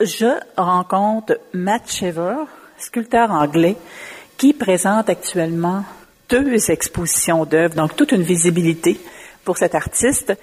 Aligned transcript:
Je 0.00 0.38
rencontre 0.58 1.38
Matt 1.54 1.90
Shaver, 1.90 2.44
sculpteur 2.78 3.30
anglais, 3.30 3.76
qui 4.36 4.52
présente 4.52 5.08
actuellement 5.08 5.84
deux 6.28 6.70
expositions 6.70 7.46
d'œuvres, 7.46 7.74
donc 7.74 7.96
toute 7.96 8.12
une 8.12 8.22
visibilité 8.22 9.00
pour 9.44 9.56
cet 9.56 9.74
artiste 9.74 10.34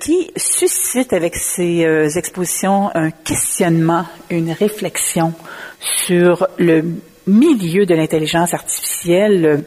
qui 0.00 0.30
suscite 0.36 1.12
avec 1.12 1.36
ses 1.36 1.84
euh, 1.84 2.08
expositions 2.08 2.90
un 2.94 3.10
questionnement, 3.10 4.06
une 4.30 4.52
réflexion 4.52 5.34
sur 5.80 6.48
le 6.58 6.84
milieu 7.26 7.86
de 7.86 7.94
l'intelligence 7.94 8.54
artificielle 8.54 9.64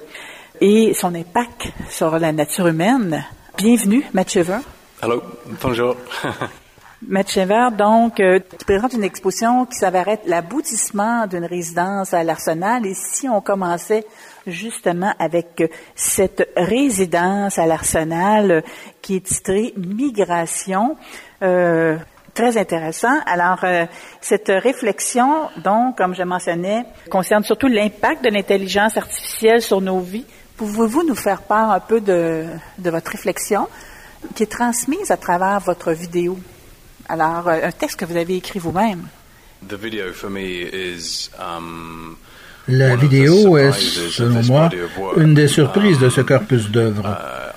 et 0.59 0.93
son 0.93 1.13
impact 1.15 1.67
sur 1.89 2.17
la 2.17 2.31
nature 2.31 2.67
humaine. 2.67 3.23
Bienvenue, 3.57 4.03
Matt 4.13 4.31
Shaver. 4.31 4.59
Hello, 5.01 5.21
bonjour. 5.61 5.95
Matt 7.05 7.29
Chever, 7.29 7.67
donc, 7.77 8.19
euh, 8.19 8.39
tu 8.57 8.65
présentes 8.65 8.93
une 8.93 9.03
exposition 9.03 9.67
qui 9.67 9.75
s'avère 9.75 10.07
être 10.07 10.25
l'aboutissement 10.25 11.27
d'une 11.27 11.45
résidence 11.45 12.11
à 12.11 12.23
l'Arsenal. 12.23 12.87
Et 12.87 12.95
si 12.95 13.29
on 13.29 13.39
commençait 13.39 14.03
justement 14.47 15.13
avec 15.19 15.61
euh, 15.61 15.67
cette 15.93 16.49
résidence 16.57 17.59
à 17.59 17.67
l'Arsenal 17.67 18.51
euh, 18.51 18.61
qui 19.03 19.17
est 19.17 19.25
titrée 19.25 19.73
Migration, 19.77 20.97
très 21.39 22.57
intéressant. 22.57 23.19
Alors, 23.25 23.63
cette 24.21 24.49
réflexion, 24.49 25.49
donc, 25.63 25.97
comme 25.97 26.15
je 26.15 26.23
mentionnais, 26.23 26.83
concerne 27.09 27.43
surtout 27.43 27.67
l'impact 27.67 28.23
de 28.23 28.29
l'intelligence 28.29 28.97
artificielle 28.97 29.61
sur 29.61 29.81
nos 29.81 29.99
vies. 29.99 30.25
Pouvez-vous 30.57 31.03
nous 31.03 31.15
faire 31.15 31.43
part 31.43 31.71
un 31.71 31.79
peu 31.79 32.01
de, 32.01 32.45
de 32.79 32.89
votre 32.89 33.11
réflexion 33.11 33.67
qui 34.35 34.43
est 34.43 34.51
transmise 34.51 35.11
à 35.11 35.17
travers 35.17 35.59
votre 35.59 35.91
vidéo? 35.91 36.37
Alors, 37.09 37.47
euh, 37.47 37.59
un 37.63 37.71
texte 37.71 37.99
que 37.99 38.05
vous 38.05 38.17
avez 38.17 38.35
écrit 38.37 38.59
vous-même. 38.59 39.07
Um, 41.39 42.15
La 42.67 42.95
vidéo 42.95 43.57
est, 43.57 43.71
selon 43.71 44.43
moi, 44.43 44.69
une 45.15 45.33
des 45.33 45.47
surprises 45.47 45.99
de 45.99 46.09
ce 46.09 46.21
corpus 46.21 46.69
d'œuvres. 46.69 47.07
Uh, 47.07 47.47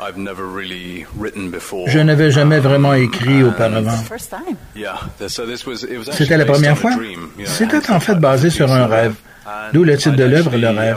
Je 1.86 1.98
n'avais 1.98 2.30
jamais 2.30 2.56
um, 2.56 2.62
vraiment 2.62 2.94
écrit 2.94 3.42
auparavant. 3.42 3.98
C'était 6.12 6.36
la 6.36 6.44
première 6.44 6.78
fois? 6.78 6.92
C'était 7.44 7.90
en 7.90 8.00
fait 8.00 8.14
basé 8.16 8.50
sur 8.50 8.70
un 8.72 8.86
rêve. 8.86 9.14
D'où 9.72 9.84
le 9.84 9.96
titre 9.96 10.16
de 10.16 10.24
l'œuvre, 10.24 10.56
Le 10.56 10.68
rêve. 10.68 10.96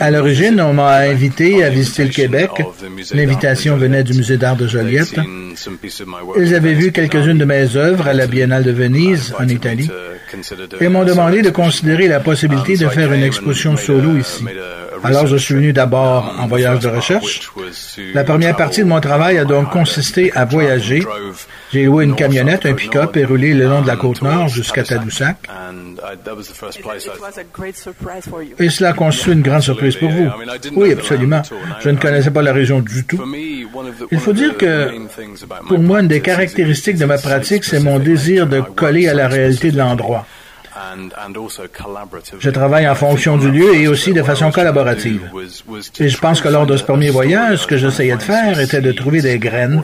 À 0.00 0.10
l'origine, 0.10 0.60
on 0.60 0.72
m'a 0.72 0.96
invité 0.96 1.64
à 1.64 1.70
visiter 1.70 2.04
le 2.04 2.10
Québec. 2.10 2.50
L'invitation 3.12 3.76
venait 3.76 4.04
du 4.04 4.14
Musée 4.14 4.36
d'art 4.36 4.56
de 4.56 4.66
Joliette. 4.66 5.16
Ils 6.36 6.54
avaient 6.54 6.74
vu 6.74 6.92
quelques-unes 6.92 7.38
de 7.38 7.44
mes 7.44 7.76
œuvres 7.76 8.08
à 8.08 8.12
la 8.12 8.26
Biennale 8.26 8.64
de 8.64 8.72
Venise, 8.72 9.34
en 9.38 9.48
Italie, 9.48 9.90
et 10.80 10.88
m'ont 10.88 11.04
demandé 11.04 11.42
de 11.42 11.50
considérer 11.50 12.08
la 12.08 12.20
possibilité 12.20 12.76
de 12.76 12.88
faire 12.88 13.12
une 13.12 13.22
exposition 13.22 13.76
solo 13.76 14.16
ici. 14.16 14.44
Alors, 15.02 15.26
je 15.26 15.36
suis 15.36 15.54
venu 15.54 15.72
d'abord 15.72 16.34
en 16.38 16.46
voyage 16.46 16.80
de 16.80 16.88
recherche. 16.88 17.50
La 18.14 18.24
première 18.24 18.56
partie 18.56 18.80
de 18.80 18.86
mon 18.86 19.00
travail 19.00 19.38
a 19.38 19.44
donc 19.44 19.70
consisté 19.70 20.32
à 20.34 20.44
voyager. 20.44 21.04
J'ai 21.72 21.84
loué 21.84 22.04
une 22.04 22.14
camionnette, 22.14 22.66
un 22.66 22.74
pick-up 22.74 23.16
et 23.16 23.24
roulé 23.24 23.52
le 23.52 23.66
long 23.66 23.82
de 23.82 23.86
la 23.86 23.96
côte 23.96 24.22
nord 24.22 24.48
jusqu'à 24.48 24.82
Tadoussac. 24.82 25.36
Et 28.58 28.68
cela 28.68 28.90
a 28.90 28.92
constitué 28.92 29.32
une 29.32 29.42
grande 29.42 29.62
surprise 29.62 29.96
pour 29.96 30.10
vous. 30.10 30.28
Oui, 30.76 30.92
absolument. 30.92 31.42
Je 31.80 31.90
ne 31.90 31.96
connaissais 31.96 32.30
pas 32.30 32.42
la 32.42 32.52
région 32.52 32.80
du 32.80 33.04
tout. 33.04 33.20
Il 34.10 34.18
faut 34.18 34.32
dire 34.32 34.56
que, 34.56 34.90
pour 35.68 35.78
moi, 35.78 36.00
une 36.00 36.08
des 36.08 36.20
caractéristiques 36.20 36.98
de 36.98 37.04
ma 37.04 37.18
pratique, 37.18 37.64
c'est 37.64 37.80
mon 37.80 37.98
désir 37.98 38.46
de 38.46 38.60
coller 38.60 39.08
à 39.08 39.14
la 39.14 39.28
réalité 39.28 39.70
de 39.70 39.78
l'endroit. 39.78 40.26
Je 42.40 42.50
travaille 42.50 42.88
en 42.88 42.94
fonction 42.94 43.36
du 43.36 43.50
lieu 43.50 43.74
et 43.74 43.88
aussi 43.88 44.12
de 44.12 44.22
façon 44.22 44.50
collaborative. 44.50 45.30
Et 46.00 46.08
je 46.08 46.18
pense 46.18 46.40
que 46.40 46.48
lors 46.48 46.66
de 46.66 46.76
ce 46.76 46.82
premier 46.82 47.10
voyage, 47.10 47.58
ce 47.58 47.66
que 47.66 47.76
j'essayais 47.76 48.16
de 48.16 48.22
faire 48.22 48.58
était 48.58 48.80
de 48.80 48.92
trouver 48.92 49.20
des 49.20 49.38
graines, 49.38 49.82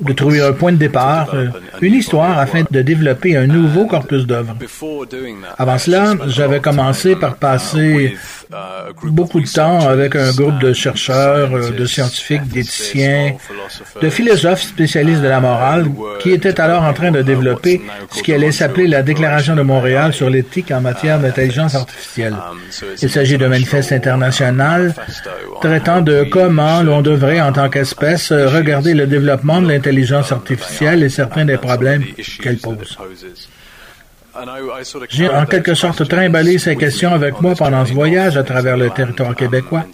de 0.00 0.12
trouver 0.12 0.40
un 0.42 0.52
point 0.52 0.72
de 0.72 0.78
départ, 0.78 1.34
euh, 1.34 1.48
une 1.80 1.94
histoire 1.94 2.38
afin 2.38 2.64
de 2.68 2.82
développer 2.82 3.36
un 3.36 3.46
nouveau 3.46 3.86
corpus 3.86 4.26
d'œuvres. 4.26 4.56
Avant 5.58 5.78
cela, 5.78 6.14
j'avais 6.26 6.60
commencé 6.60 7.16
par 7.16 7.36
passer 7.36 8.16
beaucoup 9.04 9.40
de 9.40 9.48
temps 9.48 9.88
avec 9.88 10.14
un 10.16 10.32
groupe 10.32 10.58
de 10.58 10.72
chercheurs, 10.72 11.52
euh, 11.54 11.70
de 11.70 11.84
scientifiques, 11.84 12.46
d'éthiciens, 12.46 13.36
de 14.00 14.10
philosophes 14.10 14.62
spécialistes 14.62 15.20
de 15.22 15.28
la 15.28 15.40
morale 15.40 15.90
qui 16.20 16.30
étaient 16.30 16.60
alors 16.60 16.82
en 16.82 16.92
train 16.92 17.10
de 17.10 17.22
développer 17.22 17.82
ce 18.10 18.22
qui 18.22 18.32
allait 18.32 18.52
s'appeler 18.52 18.86
la 18.86 19.02
Déclaration 19.02 19.56
de 19.56 19.62
Montréal 19.62 20.12
sur 20.16 20.30
l'éthique 20.30 20.70
en 20.70 20.80
matière 20.80 21.18
d'intelligence 21.20 21.74
artificielle. 21.74 22.34
Il 23.02 23.10
s'agit 23.10 23.38
d'un 23.38 23.48
manifeste 23.48 23.92
international 23.92 24.94
traitant 25.60 26.00
de 26.00 26.24
comment 26.24 26.82
l'on 26.82 27.02
devrait, 27.02 27.40
en 27.40 27.52
tant 27.52 27.68
qu'espèce, 27.68 28.32
regarder 28.32 28.94
le 28.94 29.06
développement 29.06 29.60
de 29.60 29.68
l'intelligence 29.68 30.32
artificielle 30.32 31.02
et 31.02 31.08
certains 31.08 31.44
des 31.44 31.58
problèmes 31.58 32.04
qu'elle 32.42 32.58
pose. 32.58 32.96
J'ai 35.10 35.28
en 35.28 35.46
quelque 35.46 35.74
sorte 35.74 36.06
trimballé 36.08 36.58
ces 36.58 36.76
questions 36.76 37.12
avec 37.12 37.40
moi 37.40 37.54
pendant 37.54 37.84
ce 37.86 37.92
voyage 37.92 38.36
à 38.36 38.42
travers 38.42 38.76
le 38.76 38.90
territoire 38.90 39.34
québécois. 39.34 39.84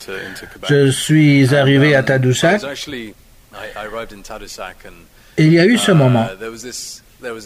Je 0.69 0.91
suis 0.91 1.55
arrivé 1.55 1.94
à 1.94 2.03
Tadoussac. 2.03 2.62
il 5.38 5.53
y 5.53 5.61
a 5.61 5.66
eu 5.66 5.78
ce 5.78 5.93
moment. 5.93 6.27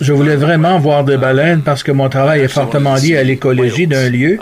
Je 0.01 0.13
voulais 0.13 0.37
vraiment 0.37 0.79
voir 0.79 1.05
des 1.05 1.17
baleines 1.17 1.63
parce 1.63 1.83
que 1.83 1.93
mon 1.93 2.09
travail 2.09 2.41
est 2.43 2.49
fortement 2.49 2.95
lié 2.95 3.17
à 3.17 3.23
l'écologie 3.25 3.87
d'un 3.87 4.09
lieu 4.09 4.39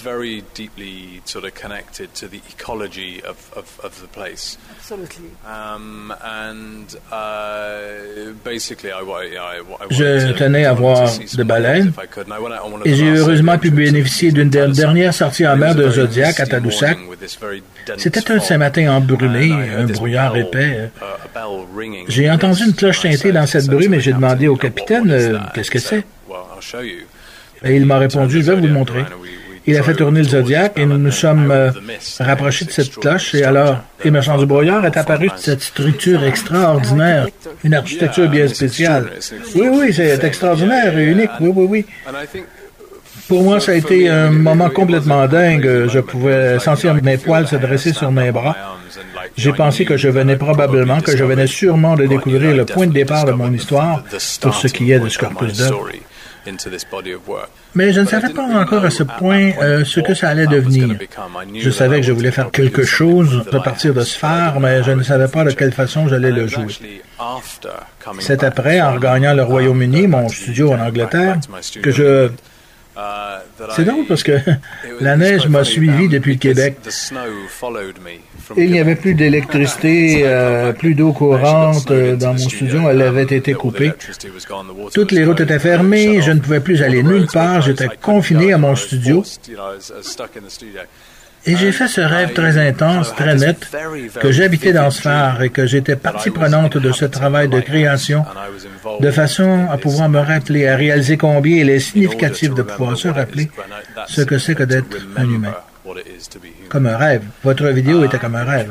very 0.00 0.42
deeply 0.54 1.20
sort 1.24 1.44
of 1.44 1.54
connected 1.54 2.14
to 2.14 2.28
the 2.28 2.40
ecology 2.50 3.22
of, 3.22 3.52
of, 3.56 3.80
of 3.84 4.00
the 4.00 4.08
place. 4.08 4.58
Absolutely. 4.76 5.30
Um, 5.46 6.12
and 6.22 6.96
uh, 7.12 8.32
basically, 8.44 8.90
I, 8.90 9.00
I, 9.02 9.60
I 9.60 9.86
Je 9.90 10.32
tenais 10.32 10.64
à 10.64 10.72
voir 10.72 11.10
des 11.34 11.44
baleines 11.44 11.92
et 12.84 12.94
j'ai 12.94 13.10
heureusement 13.10 13.58
pu 13.58 13.70
bénéficier 13.70 14.32
d'une 14.32 14.50
dernière 14.50 15.14
sortie 15.14 15.46
en 15.46 15.56
mer 15.56 15.74
de 15.74 15.88
Zodiac 15.90 16.40
à 16.40 16.46
Tadoussac. 16.46 16.98
C'était 17.98 18.30
un 18.30 18.36
de 18.36 18.42
ces 18.42 18.56
matins 18.56 18.90
embrumés, 18.92 19.52
un 19.52 19.86
brouillard 19.86 20.36
épais. 20.36 20.90
J'ai 22.08 22.30
entendu 22.30 22.64
une 22.64 22.74
cloche 22.74 23.00
teintée 23.00 23.32
dans 23.32 23.46
cette 23.46 23.66
brume 23.66 23.94
et 23.94 24.00
j'ai 24.00 24.12
demandé 24.12 24.48
au 24.48 24.56
capitaine 24.56 25.10
euh, 25.10 25.38
qu'est-ce 25.54 25.70
que 25.70 25.78
c'est? 25.78 26.04
Et 27.62 27.76
il 27.76 27.84
m'a 27.86 27.98
répondu, 27.98 28.42
je 28.42 28.50
vais 28.50 28.56
vous 28.56 28.66
le 28.66 28.72
montrer. 28.72 29.04
Il 29.66 29.76
a 29.76 29.82
fait 29.82 29.94
tourner 29.94 30.20
le 30.20 30.28
zodiaque 30.28 30.72
et 30.76 30.86
nous 30.86 30.98
nous 30.98 31.10
sommes 31.10 31.50
euh, 31.50 31.70
rapprochés 32.18 32.64
de 32.64 32.70
cette 32.70 32.94
cloche. 32.96 33.34
Et 33.34 33.44
alors, 33.44 33.78
émergence 34.04 34.40
du 34.40 34.46
brouillard 34.46 34.84
est 34.86 34.96
apparue 34.96 35.30
cette 35.36 35.62
structure 35.62 36.24
extraordinaire, 36.24 37.28
une 37.62 37.74
architecture 37.74 38.28
bien 38.28 38.48
spéciale. 38.48 39.10
Oui, 39.54 39.68
oui, 39.70 39.92
c'est 39.92 40.22
extraordinaire 40.24 40.96
et 40.96 41.04
unique. 41.04 41.30
Oui, 41.40 41.52
oui, 41.54 41.66
oui. 41.68 41.86
Pour 43.28 43.42
moi, 43.42 43.60
ça 43.60 43.72
a 43.72 43.74
été 43.74 44.08
un 44.08 44.30
moment 44.30 44.70
complètement 44.70 45.26
dingue. 45.28 45.86
Je 45.88 46.00
pouvais 46.00 46.58
sentir 46.58 46.94
mes 46.94 47.16
poils 47.16 47.46
se 47.46 47.56
dresser 47.56 47.92
sur 47.92 48.10
mes 48.10 48.32
bras. 48.32 48.56
J'ai 49.36 49.52
pensé 49.52 49.84
que 49.84 49.96
je 49.96 50.08
venais 50.08 50.36
probablement, 50.36 51.00
que 51.00 51.16
je 51.16 51.24
venais 51.24 51.46
sûrement 51.46 51.94
de 51.94 52.06
découvrir 52.06 52.56
le 52.56 52.64
point 52.64 52.86
de 52.86 52.92
départ 52.92 53.26
de 53.26 53.32
mon 53.32 53.52
histoire 53.52 54.02
pour 54.40 54.54
ce 54.54 54.66
qui 54.66 54.90
est 54.90 54.98
de 54.98 55.08
ce 55.08 55.18
corpus 55.18 55.58
d'œuvre. 55.58 55.88
Mais 57.74 57.92
je 57.92 58.00
ne 58.00 58.06
savais 58.06 58.32
pas 58.32 58.42
encore 58.42 58.84
à 58.84 58.90
ce 58.90 59.02
point 59.02 59.52
euh, 59.60 59.84
ce 59.84 60.00
que 60.00 60.14
ça 60.14 60.28
allait 60.28 60.46
devenir. 60.46 60.96
Je 61.54 61.70
savais 61.70 62.00
que 62.00 62.06
je 62.06 62.12
voulais 62.12 62.30
faire 62.30 62.50
quelque 62.50 62.84
chose 62.84 63.44
à 63.52 63.60
partir 63.60 63.94
de 63.94 64.02
Sphère, 64.02 64.58
mais 64.60 64.82
je 64.82 64.92
ne 64.92 65.02
savais 65.02 65.28
pas 65.28 65.44
de 65.44 65.50
quelle 65.50 65.72
façon 65.72 66.08
j'allais 66.08 66.32
le 66.32 66.46
jouer. 66.46 67.02
C'est 68.20 68.44
après, 68.44 68.80
en 68.80 68.94
regagnant 68.94 69.34
le 69.34 69.42
Royaume-Uni, 69.42 70.06
mon 70.06 70.28
studio 70.28 70.72
en 70.72 70.80
Angleterre, 70.80 71.38
que 71.82 71.90
je 71.90 72.30
c'est 73.76 73.84
drôle 73.84 74.06
parce 74.06 74.22
que 74.22 74.32
la 75.00 75.16
neige 75.16 75.46
m'a 75.48 75.64
suivi 75.64 76.08
depuis 76.08 76.32
le 76.32 76.38
Québec. 76.38 76.76
il 78.56 78.70
n'y 78.70 78.80
avait 78.80 78.96
plus 78.96 79.14
d'électricité, 79.14 80.22
euh, 80.24 80.72
plus 80.72 80.94
d'eau 80.94 81.12
courante 81.12 81.90
euh, 81.90 82.16
dans 82.16 82.32
mon 82.32 82.38
studio. 82.38 82.88
Elle 82.90 83.02
avait 83.02 83.22
été 83.22 83.52
coupée. 83.52 83.92
Toutes 84.92 85.12
les 85.12 85.24
routes 85.24 85.40
étaient 85.40 85.58
fermées. 85.58 86.20
Je 86.22 86.32
ne 86.32 86.40
pouvais 86.40 86.60
plus 86.60 86.82
aller 86.82 87.02
nulle 87.02 87.26
part. 87.26 87.62
J'étais 87.62 87.88
confiné 88.00 88.52
à 88.52 88.58
mon 88.58 88.74
studio. 88.74 89.22
Et 91.46 91.56
j'ai 91.56 91.72
fait 91.72 91.88
ce 91.88 92.00
rêve 92.02 92.32
très 92.34 92.58
intense, 92.58 93.14
très 93.14 93.34
net, 93.34 93.66
que 94.20 94.30
j'habitais 94.30 94.72
dans 94.72 94.90
ce 94.90 95.00
phare 95.00 95.42
et 95.42 95.50
que 95.50 95.66
j'étais 95.66 95.96
partie 95.96 96.30
prenante 96.30 96.76
de 96.76 96.92
ce 96.92 97.06
travail 97.06 97.48
de 97.48 97.60
création, 97.60 98.24
de 99.00 99.10
façon 99.10 99.66
à 99.70 99.78
pouvoir 99.78 100.08
me 100.10 100.20
rappeler, 100.20 100.68
à 100.68 100.76
réaliser 100.76 101.16
combien 101.16 101.56
il 101.56 101.70
est 101.70 101.78
significatif 101.78 102.54
de 102.54 102.62
pouvoir 102.62 102.96
se 102.96 103.08
rappeler 103.08 103.50
ce 104.06 104.20
que 104.20 104.38
c'est 104.38 104.54
que 104.54 104.64
d'être 104.64 104.96
un 105.16 105.24
humain. 105.24 105.54
Comme 106.68 106.86
un 106.86 106.96
rêve. 106.96 107.22
Votre 107.42 107.68
vidéo 107.68 108.04
était 108.04 108.18
comme 108.18 108.36
un 108.36 108.44
rêve. 108.44 108.70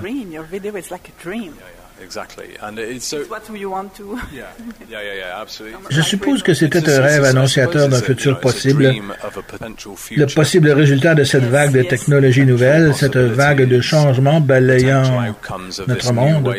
Je 5.90 6.02
suppose 6.02 6.44
que 6.44 6.54
c'était 6.54 6.88
un 6.90 7.02
rêve 7.02 7.24
annonciateur 7.24 7.90
d'un 7.90 8.02
futur 8.02 8.40
possible, 8.40 8.94
le 10.12 10.26
possible 10.34 10.72
résultat 10.72 11.16
de 11.16 11.24
cette 11.24 11.44
vague 11.44 11.72
de 11.72 11.84
technologies 11.84 12.46
nouvelles, 12.46 12.94
cette 12.94 13.18
vague 13.18 13.68
de 13.68 13.82
changements 13.82 14.42
balayant 14.42 15.34
notre 15.88 16.14
monde. 16.14 16.54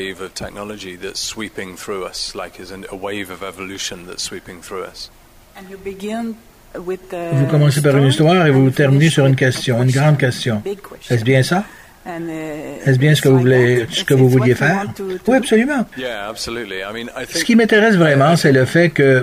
Vous 6.75 7.46
commencez 7.46 7.82
par 7.82 7.96
une 7.96 8.06
histoire 8.06 8.46
et 8.46 8.50
vous 8.50 8.70
terminez 8.70 9.10
sur 9.10 9.26
une 9.26 9.37
question, 9.37 9.82
une 9.82 9.90
grande 9.90 10.19
question. 10.19 10.62
Est-ce 11.10 11.25
bien 11.25 11.42
ça? 11.42 11.64
Uh, 12.06 12.88
Est-ce 12.88 12.99
bien 12.99 13.14
ce 13.14 13.20
que 13.20 13.29
vous 13.29 13.41
voulez, 13.41 13.87
ce 13.91 14.05
que 14.05 14.14
vous 14.14 14.31
vouliez 14.31 14.55
faire? 14.55 14.87
Oui, 15.26 15.37
absolument. 15.37 15.87
Ce 15.97 17.44
qui 17.44 17.55
m'intéresse 17.56 17.97
vraiment, 17.97 18.37
c'est 18.37 18.52
le 18.52 18.64
fait 18.64 18.88
que, 18.88 19.23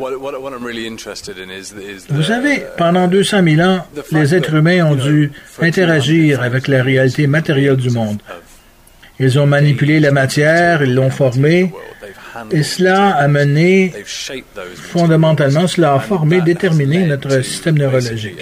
vous 2.10 2.24
savez, 2.24 2.64
pendant 2.78 3.08
200 3.08 3.44
000 3.44 3.62
ans, 3.68 3.86
les 4.12 4.36
êtres 4.36 4.54
humains 4.54 4.86
ont 4.86 4.96
dû 4.96 5.32
interagir 5.60 6.42
avec 6.44 6.68
la 6.68 6.84
réalité 6.84 7.26
matérielle 7.26 7.78
du 7.78 7.90
monde. 7.90 8.20
Ils 9.20 9.40
ont 9.40 9.48
manipulé 9.48 10.00
la 10.00 10.12
matière, 10.12 10.84
ils 10.84 10.94
l'ont 10.94 11.10
formée, 11.10 11.74
et 12.52 12.62
cela 12.62 13.16
a 13.16 13.28
mené, 13.28 13.92
fondamentalement, 14.76 15.66
cela 15.68 15.96
a 15.96 16.00
formé, 16.00 16.42
déterminé 16.42 17.08
notre 17.08 17.42
système 17.42 17.80
neurologique. 17.80 18.38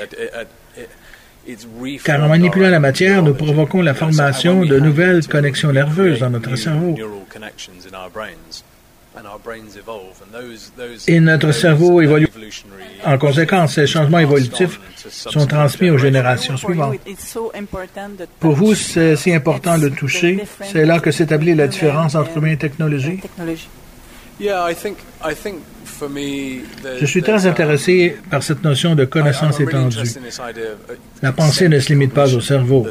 Car 2.04 2.24
en 2.24 2.30
manipulant 2.30 2.70
la 2.70 2.80
matière, 2.80 3.22
nous 3.22 3.34
provoquons 3.34 3.82
la 3.82 3.94
formation 3.94 4.66
de 4.66 4.80
nouvelles 4.80 5.28
connexions 5.28 5.72
nerveuses 5.72 6.20
dans 6.20 6.30
notre 6.30 6.56
cerveau. 6.56 6.96
Et 11.08 11.20
notre 11.20 11.52
cerveau 11.52 12.02
évolue. 12.02 12.28
En 13.06 13.18
conséquence, 13.18 13.76
ces 13.76 13.88
changements 13.88 14.20
évolutifs 14.20 14.80
sont 15.08 15.46
transmis 15.46 15.90
aux 15.90 15.98
générations 15.98 16.58
suivantes. 16.58 16.98
Pour 18.40 18.56
vous, 18.56 18.76
c'est 18.76 19.16
si 19.16 19.34
important 19.34 19.78
de 19.78 19.90
toucher. 19.90 20.44
C'est 20.64 20.86
là 20.86 21.00
que 21.00 21.12
s'établit 21.12 21.56
la 21.56 21.68
différence 21.68 22.16
entre 22.16 22.38
humain 22.38 22.52
et 22.52 22.58
technologie. 22.58 23.22
Je 27.00 27.06
suis 27.06 27.22
très 27.22 27.46
intéressé 27.46 28.18
par 28.30 28.44
cette 28.44 28.64
notion 28.64 28.96
de 28.96 29.06
connaissance 29.06 29.60
étendue. 29.60 30.10
La 31.22 31.32
pensée 31.32 31.70
ne 31.70 31.80
se 31.80 31.90
limite 31.90 32.14
pas 32.14 32.34
au 32.34 32.42
cerveau. 32.42 32.88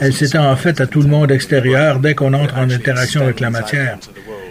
Elle 0.00 0.12
s'étend 0.12 0.48
en 0.50 0.56
fait 0.56 0.80
à 0.80 0.86
tout 0.86 1.02
le 1.02 1.08
monde 1.08 1.32
extérieur 1.32 1.98
dès 1.98 2.14
qu'on 2.14 2.32
entre 2.32 2.56
en 2.56 2.70
interaction 2.70 3.22
avec 3.22 3.40
la 3.40 3.50
matière. 3.50 3.98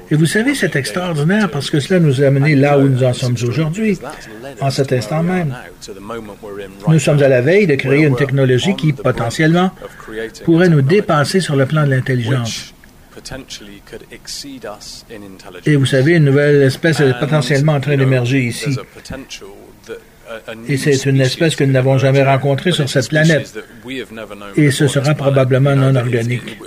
Et 0.09 0.15
vous 0.15 0.25
savez, 0.25 0.56
c'est 0.56 0.75
extraordinaire 0.75 1.50
parce 1.50 1.69
que 1.69 1.79
cela 1.79 2.00
nous 2.00 2.21
a 2.21 2.27
amené 2.27 2.56
là 2.56 2.77
où 2.77 2.88
nous 2.88 3.03
en 3.03 3.13
sommes 3.13 3.35
aujourd'hui, 3.45 4.00
en 4.62 4.69
cet 4.69 4.94
instant 4.94 5.24
même. 5.24 5.53
Nous 6.88 7.00
sommes 7.00 7.21
à 7.21 7.27
la 7.27 7.41
veille 7.41 7.68
de 7.68 7.75
créer 7.75 8.06
une 8.06 8.15
technologie 8.15 8.75
qui, 8.75 8.94
potentiellement, 8.94 9.71
pourrait 10.45 10.69
nous 10.69 10.81
dépasser 10.81 11.39
sur 11.41 11.56
le 11.56 11.65
plan 11.65 11.85
de 11.85 11.91
l'intelligence. 11.91 12.74
Et 15.65 15.75
vous 15.75 15.85
savez, 15.85 16.15
une 16.15 16.25
nouvelle 16.25 16.62
espèce 16.63 17.00
est 17.00 17.19
potentiellement 17.19 17.74
en 17.74 17.79
train 17.79 17.97
d'émerger 17.97 18.45
ici. 18.45 18.77
Et 20.68 20.77
c'est 20.77 21.06
une 21.06 21.21
espèce 21.21 21.56
que 21.56 21.63
nous 21.63 21.71
n'avons 21.71 21.97
jamais 21.97 22.24
rencontrée 22.24 22.71
sur 22.71 22.89
cette 22.89 23.09
planète. 23.09 23.57
Et 24.56 24.71
ce 24.71 24.88
sera 24.88 25.13
probablement 25.13 25.75
non 25.75 25.95
organique. 25.95 26.57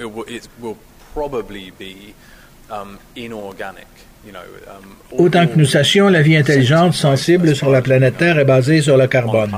Autant 5.17 5.47
que 5.47 5.57
nous 5.57 5.65
sachions, 5.65 6.09
la 6.09 6.23
vie 6.23 6.37
intelligente, 6.37 6.95
sensible 6.95 7.55
sur 7.57 7.71
la 7.71 7.83
planète 7.83 8.17
Terre 8.19 8.39
est 8.39 8.45
basée 8.45 8.81
sur 8.81 8.97
le 8.97 9.07
carbone. 9.07 9.51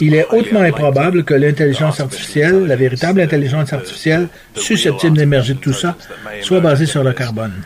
Il 0.00 0.14
est 0.14 0.26
hautement 0.30 0.60
improbable 0.60 1.24
que 1.24 1.34
l'intelligence 1.34 2.00
artificielle, 2.00 2.66
la 2.66 2.76
véritable 2.76 3.20
intelligence 3.20 3.72
artificielle, 3.72 4.28
susceptible 4.54 5.16
d'émerger 5.16 5.54
de 5.54 5.58
tout 5.60 5.72
ça, 5.72 5.96
soit 6.42 6.60
basée 6.60 6.86
sur 6.86 7.02
le 7.02 7.12
carbone. 7.12 7.62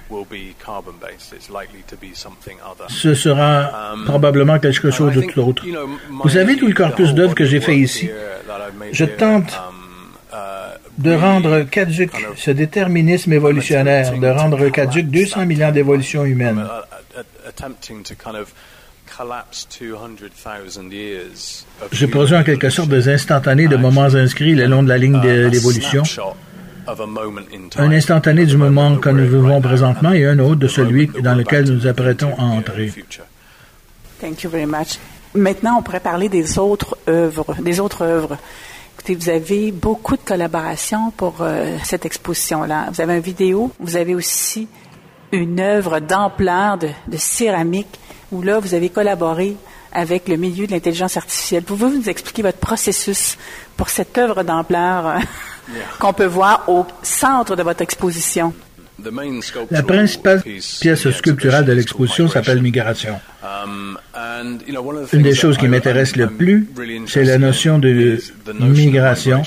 Ce 2.88 3.14
sera 3.14 3.92
um, 3.92 4.04
probablement 4.04 4.58
quelque 4.58 4.90
chose 4.90 5.14
de 5.14 5.22
tout 5.22 5.40
autre. 5.40 5.64
Vous 6.22 6.28
savez 6.28 6.56
tout 6.56 6.66
le 6.66 6.74
corpus 6.74 7.12
d'œuvres 7.14 7.34
que 7.34 7.44
j'ai 7.44 7.60
fait 7.60 7.76
ici. 7.76 8.08
Je 8.92 9.04
tente 9.04 9.52
um, 9.52 10.12
uh, 10.32 10.75
de 10.98 11.12
rendre 11.12 11.62
caduque 11.62 12.26
ce 12.36 12.50
déterminisme 12.50 13.32
évolutionnaire, 13.32 14.18
de 14.18 14.28
rendre 14.28 14.68
caduque 14.68 15.08
200 15.08 15.46
millions 15.46 15.72
d'évolutions 15.72 16.24
humaines. 16.24 16.64
Je 21.92 22.06
produis 22.06 22.36
en 22.36 22.42
quelque 22.42 22.70
sorte 22.70 22.88
des 22.88 23.08
instantanés 23.08 23.68
de 23.68 23.76
moments 23.76 24.02
inscrits 24.02 24.54
le 24.54 24.66
long 24.66 24.82
de 24.82 24.88
la 24.88 24.98
ligne 24.98 25.20
de 25.20 25.46
l'évolution. 25.46 26.02
Un 27.78 27.90
instantané 27.90 28.46
du 28.46 28.56
moment 28.56 28.96
que 28.96 29.08
nous 29.08 29.24
vivons 29.24 29.60
présentement 29.60 30.12
et 30.12 30.24
un 30.24 30.38
autre 30.38 30.56
de 30.56 30.68
celui 30.68 31.08
dans 31.08 31.34
lequel 31.34 31.64
nous 31.64 31.74
nous 31.74 31.86
apprêtons 31.86 32.34
à 32.38 32.42
entrer. 32.42 32.92
Thank 34.20 34.44
you 34.44 34.50
very 34.50 34.66
much. 34.66 34.98
Maintenant, 35.34 35.78
on 35.78 35.82
pourrait 35.82 36.00
parler 36.00 36.28
des 36.28 36.58
autres 36.58 36.96
œuvres, 37.08 37.54
des 37.60 37.80
autres 37.80 38.02
œuvres. 38.02 38.38
Écoutez, 39.08 39.24
vous 39.24 39.30
avez 39.30 39.70
beaucoup 39.70 40.16
de 40.16 40.22
collaborations 40.22 41.12
pour 41.12 41.36
euh, 41.40 41.78
cette 41.84 42.04
exposition-là. 42.04 42.88
Vous 42.92 43.00
avez 43.00 43.14
une 43.14 43.20
vidéo, 43.20 43.70
vous 43.78 43.94
avez 43.94 44.16
aussi 44.16 44.66
une 45.30 45.60
œuvre 45.60 46.00
d'ampleur 46.00 46.76
de, 46.76 46.88
de 47.06 47.16
céramique 47.16 48.00
où 48.32 48.42
là, 48.42 48.58
vous 48.58 48.74
avez 48.74 48.88
collaboré 48.88 49.54
avec 49.92 50.26
le 50.26 50.36
milieu 50.36 50.66
de 50.66 50.72
l'intelligence 50.72 51.16
artificielle. 51.16 51.62
Pouvez-vous 51.62 51.98
nous 51.98 52.08
expliquer 52.08 52.42
votre 52.42 52.58
processus 52.58 53.38
pour 53.76 53.90
cette 53.90 54.18
œuvre 54.18 54.42
d'ampleur 54.42 55.06
euh, 55.06 55.18
qu'on 56.00 56.12
peut 56.12 56.26
voir 56.26 56.64
au 56.66 56.84
centre 57.00 57.54
de 57.54 57.62
votre 57.62 57.82
exposition? 57.82 58.54
La 59.70 59.82
principale 59.82 60.42
pièce 60.42 61.10
sculpturale 61.10 61.64
de 61.64 61.72
l'exposition 61.72 62.28
s'appelle 62.28 62.62
Migration. 62.62 63.20
Une 65.12 65.22
des 65.22 65.34
choses 65.34 65.58
qui 65.58 65.68
m'intéresse 65.68 66.16
le 66.16 66.28
plus, 66.28 66.68
c'est 67.06 67.24
la 67.24 67.38
notion 67.38 67.78
de 67.78 68.18
migration, 68.54 69.42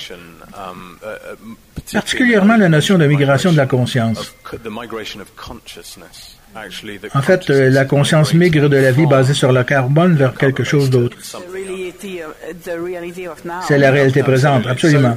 particulièrement 1.92 2.57
la 2.57 2.69
notion 2.69 2.98
de 2.98 3.06
migration 3.07 3.51
de 3.51 3.57
la 3.57 3.66
conscience. 3.66 4.36
En 7.13 7.22
fait, 7.22 7.50
euh, 7.50 7.69
la 7.69 7.86
conscience 7.86 8.34
migre 8.34 8.69
de 8.69 8.78
la 8.78 8.92
vie 8.92 9.06
basée 9.06 9.34
sur 9.34 9.51
le 9.51 9.63
carbone 9.63 10.16
vers 10.16 10.33
quelque 10.33 10.64
chose 10.64 10.90
d'autre. 10.90 11.16
C'est 13.68 13.78
la 13.78 13.92
réalité 13.92 14.24
présente, 14.24 14.66
absolument. 14.66 15.16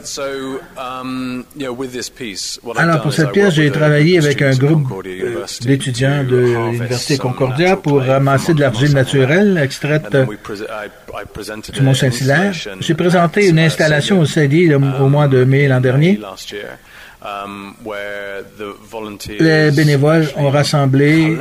Alors, 2.76 3.02
pour 3.02 3.12
cette 3.12 3.30
pièce, 3.32 3.54
j'ai 3.54 3.70
travaillé 3.70 4.18
avec 4.18 4.42
un 4.42 4.54
groupe 4.54 5.04
d'étudiants 5.62 6.24
de 6.24 6.36
l'Université 6.36 7.18
Concordia 7.18 7.76
pour 7.76 8.02
ramasser 8.02 8.52
de 8.52 8.60
l'argile 8.60 8.92
naturelle 8.92 9.58
extraite 9.58 10.14
du 11.72 11.80
Mont-Saint-Hilaire. 11.82 12.52
J'ai 12.80 12.94
présenté 12.94 13.48
une 13.48 13.58
installation 13.58 14.20
au 14.20 14.26
CEDI 14.26 14.74
au 14.74 15.08
mois 15.08 15.28
de 15.28 15.44
mai 15.44 15.66
l'an 15.66 15.80
dernier. 15.80 16.20
Um, 17.24 17.74
Les 19.38 19.70
bénévoles 19.70 20.28
ont 20.36 20.50
rassemblé, 20.50 21.38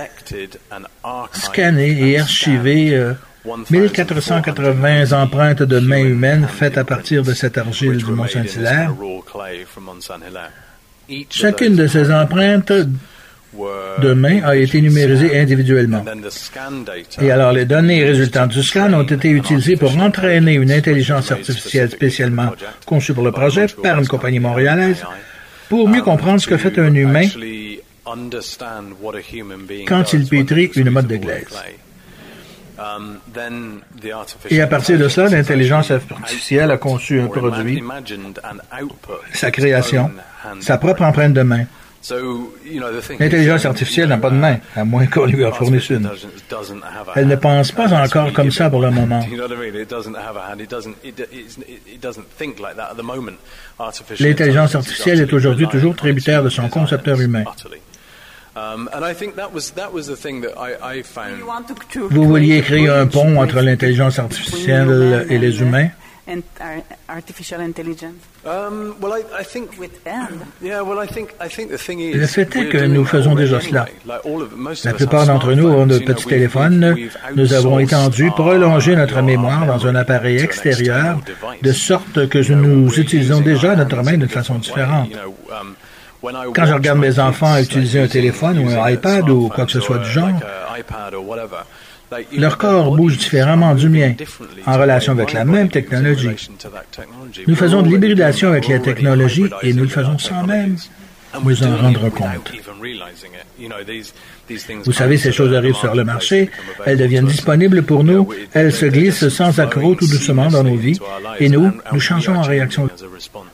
scanné 1.34 2.12
et 2.12 2.20
archivé 2.20 3.14
1480 3.70 4.88
euh, 4.88 5.16
empreintes 5.16 5.64
de 5.64 5.80
mains 5.80 6.04
humaines 6.04 6.48
faites 6.48 6.78
à 6.78 6.84
partir 6.84 7.24
de 7.24 7.34
cette 7.34 7.58
argile 7.58 7.98
du 7.98 8.12
Mont-Saint-Hilaire. 8.12 8.94
Chacune 11.32 11.76
de 11.76 11.88
ces 11.88 12.12
empreintes 12.12 12.72
de 12.72 14.14
mains 14.14 14.44
a 14.44 14.56
été 14.56 14.82
numérisée 14.82 15.40
individuellement. 15.40 16.06
Et 17.20 17.32
alors 17.32 17.52
les 17.54 17.66
données 17.66 18.04
résultant 18.04 18.46
du 18.46 18.62
scan 18.62 18.94
ont 18.94 19.04
été 19.04 19.30
utilisées 19.30 19.78
pour 19.78 19.98
entraîner 19.98 20.54
une 20.54 20.72
intelligence 20.72 21.32
artificielle 21.32 21.90
spécialement 21.90 22.52
conçue 22.86 23.16
pour 23.16 23.24
le 23.24 23.32
projet 23.32 23.66
par 23.82 24.00
une 24.00 24.08
compagnie 24.08 24.40
montréalaise 24.40 25.04
pour 25.72 25.88
mieux 25.88 26.02
comprendre 26.02 26.42
ce 26.42 26.48
que 26.48 26.58
fait 26.58 26.78
un 26.80 26.94
humain 26.94 27.28
quand 29.88 30.12
il 30.12 30.28
pétrit 30.28 30.66
une 30.76 30.90
mode 30.90 31.08
de 31.08 31.16
glaise. 31.16 31.48
Et 34.50 34.60
à 34.60 34.68
partir 34.68 35.00
de 35.00 35.08
cela, 35.08 35.30
l'intelligence 35.30 35.92
artificielle 35.92 36.72
a 36.72 36.78
conçu 36.78 37.22
un 37.22 37.28
produit, 37.28 37.82
sa 39.32 39.50
création, 39.50 40.12
sa 40.60 40.78
propre 40.78 41.04
empreinte 41.04 41.34
de 41.34 41.44
main. 41.44 41.66
L'intelligence 43.20 43.66
artificielle 43.66 44.10
n'a 44.10 44.18
pas 44.18 44.32
de 44.32 44.36
main, 44.36 44.58
à 44.76 44.84
moins 44.84 45.06
qu'on 45.06 45.26
lui 45.26 45.46
en 45.46 45.52
fournisse 45.52 45.90
une. 45.90 46.10
Elle 47.16 47.28
ne 47.28 47.36
pense 47.36 47.72
pas 47.72 47.94
encore 47.94 48.34
comme 48.34 48.52
ça 48.52 48.70
pour 48.70 48.82
le 48.82 48.90
moment. 49.00 49.24
L'intelligence 54.20 54.76
artificielle 54.76 55.22
est 55.22 55.34
aujourd'hui 55.34 55.68
toujours 55.68 55.96
tributaire 55.96 56.44
de 56.44 56.50
son 56.50 56.70
concepteur 56.70 57.22
humain. 57.22 57.44
Vous 62.10 62.24
vouliez 62.24 62.62
créer 62.62 62.90
un 62.90 63.08
pont 63.08 63.42
entre 63.42 63.62
l'intelligence 63.62 64.20
artificielle 64.20 65.28
et 65.30 65.38
les 65.38 65.62
humains? 65.62 65.90
Le 72.14 72.28
fait 72.28 72.56
est 72.56 72.70
que 72.70 72.86
nous 72.86 73.06
faisons 73.06 73.36
déjà 73.36 73.60
cela. 73.60 73.86
La 74.84 74.94
plupart 74.94 75.26
d'entre 75.26 75.54
nous 75.54 75.68
ont 75.68 75.86
de 75.86 76.00
petits 76.00 76.26
téléphones. 76.26 76.96
Nous 77.36 77.54
avons 77.54 77.80
étendu, 77.80 78.30
prolongé 78.32 78.96
notre 78.96 79.22
mémoire 79.22 79.66
dans 79.66 79.88
un 79.88 79.96
appareil 79.96 80.38
extérieur, 80.38 81.20
de 81.62 81.72
sorte 81.72 82.28
que 82.30 82.54
nous 82.54 83.00
utilisons 83.00 83.42
déjà 83.42 83.76
notre 83.76 84.02
main 84.04 84.18
d'une 84.18 84.30
façon 84.30 84.56
différente. 84.56 85.10
Um, 85.52 85.76
Quand 86.54 86.66
je 86.66 86.74
regarde 86.74 87.00
mes 87.00 87.20
enfants 87.20 87.58
utiliser 87.58 88.00
un 88.00 88.08
téléphone 88.08 88.60
ou 88.60 88.70
un 88.70 88.90
iPad 88.92 89.28
ou 89.30 89.50
quoi 89.50 89.66
que 89.66 89.72
ce 89.72 89.80
soit 89.80 89.98
du 89.98 90.10
genre, 90.10 90.40
leur 92.38 92.58
corps 92.58 92.96
bouge 92.96 93.18
différemment 93.18 93.76
du 93.76 93.90
mien 93.90 94.14
en 94.66 94.78
relation 94.78 95.14
avec 95.14 95.34
la 95.34 95.46
même 95.46 95.70
technologie. 95.70 96.30
Nous 97.48 97.56
faisons 97.56 97.82
de 97.82 97.90
l'hybridation 97.90 98.50
avec 98.50 98.68
la 98.68 98.80
technologie 98.80 99.46
et 99.62 99.74
nous 99.74 99.84
le 99.84 99.90
faisons 99.90 100.18
sans 100.18 100.44
même 100.44 100.76
nous 101.44 101.64
en 101.64 101.78
rendre 101.78 102.10
compte. 102.10 102.52
Vous 104.86 104.92
savez, 104.92 105.18
ces 105.18 105.32
choses 105.32 105.54
arrivent 105.54 105.76
sur 105.76 105.96
le 105.96 106.04
marché, 106.04 106.50
elles 106.86 106.98
deviennent 106.98 107.26
disponibles 107.26 107.84
pour 107.84 108.04
nous, 108.04 108.30
elles 108.54 108.74
se 108.74 108.86
glissent 108.86 109.30
sans 109.30 109.60
accroc 109.60 109.96
tout 109.96 110.08
doucement 110.08 110.48
dans 110.50 110.64
nos 110.64 110.76
vies, 110.76 111.00
et 111.40 111.50
nous, 111.50 111.72
nous 111.92 112.00
changeons 112.00 112.36
en 112.36 112.42
réaction, 112.42 112.90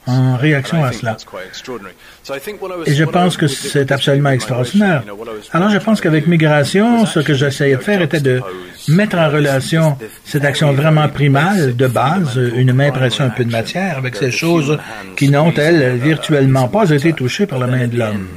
en 0.05 0.37
réaction 0.37 0.83
à 0.83 0.91
cela. 0.91 1.17
Et 2.85 2.93
je 2.93 3.03
pense 3.03 3.37
que 3.37 3.47
c'est 3.47 3.91
absolument 3.91 4.31
extraordinaire. 4.31 5.03
Alors 5.53 5.69
je 5.69 5.77
pense 5.77 6.01
qu'avec 6.01 6.27
migration, 6.27 7.05
ce 7.05 7.19
que 7.19 7.33
j'essayais 7.33 7.75
de 7.75 7.81
faire 7.81 8.01
était 8.01 8.19
de 8.19 8.41
mettre 8.89 9.17
en 9.17 9.29
relation 9.29 9.97
cette 10.25 10.45
action 10.45 10.73
vraiment 10.73 11.07
primale, 11.09 11.75
de 11.75 11.87
base, 11.87 12.39
une 12.55 12.73
main 12.73 12.91
pressée 12.91 13.23
un 13.23 13.29
peu 13.29 13.45
de 13.45 13.51
matière, 13.51 13.97
avec 13.97 14.15
ces 14.15 14.31
choses 14.31 14.77
qui 15.15 15.29
n'ont, 15.29 15.53
elles, 15.53 15.97
virtuellement 15.97 16.67
pas 16.67 16.89
été 16.89 17.13
touchées 17.13 17.45
par 17.45 17.59
la 17.59 17.67
main 17.67 17.87
de 17.87 17.97
l'homme. 17.97 18.27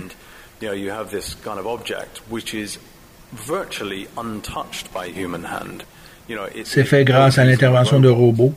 C'est 6.64 6.84
fait 6.84 7.04
grâce 7.04 7.38
à 7.38 7.44
l'intervention 7.44 8.00
de 8.00 8.08
robots. 8.08 8.54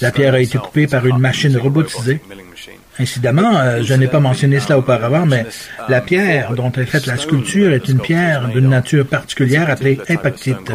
La 0.00 0.10
pierre 0.10 0.34
a 0.34 0.40
été 0.40 0.58
coupée 0.58 0.86
par 0.86 1.06
une 1.06 1.18
machine 1.18 1.56
robotisée. 1.56 2.20
Incidemment, 2.98 3.58
euh, 3.58 3.82
je 3.82 3.92
n'ai 3.94 4.06
pas 4.06 4.20
mentionné 4.20 4.60
cela 4.60 4.78
auparavant, 4.78 5.26
mais 5.26 5.44
la 5.88 6.00
pierre 6.00 6.54
dont 6.54 6.70
est 6.72 6.86
faite 6.86 7.06
la 7.06 7.16
sculpture 7.16 7.72
est 7.72 7.88
une 7.88 8.00
pierre 8.00 8.48
d'une 8.48 8.68
nature 8.68 9.06
particulière 9.06 9.68
appelée 9.68 9.98
impactite, 10.08 10.72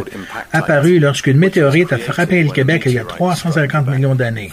apparue 0.51 0.99
lorsqu'une 0.99 1.37
météorite 1.37 1.93
a 1.93 1.97
frappé 1.97 2.43
le 2.43 2.51
Québec 2.51 2.83
il 2.85 2.93
y 2.93 2.99
a 2.99 3.05
350 3.05 3.87
millions 3.87 4.15
d'années. 4.15 4.51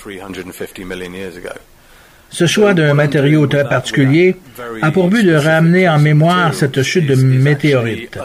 Ce 2.30 2.47
choix 2.47 2.75
d'un 2.75 2.95
matériau 2.95 3.47
très 3.47 3.68
particulier 3.68 4.37
a 4.83 4.90
pour 4.90 5.09
but 5.09 5.25
de 5.25 5.35
ramener 5.35 5.88
en 5.88 5.99
mémoire 5.99 6.52
cette 6.54 6.83
chute 6.83 7.06
de 7.06 7.14
météorite. 7.14 8.18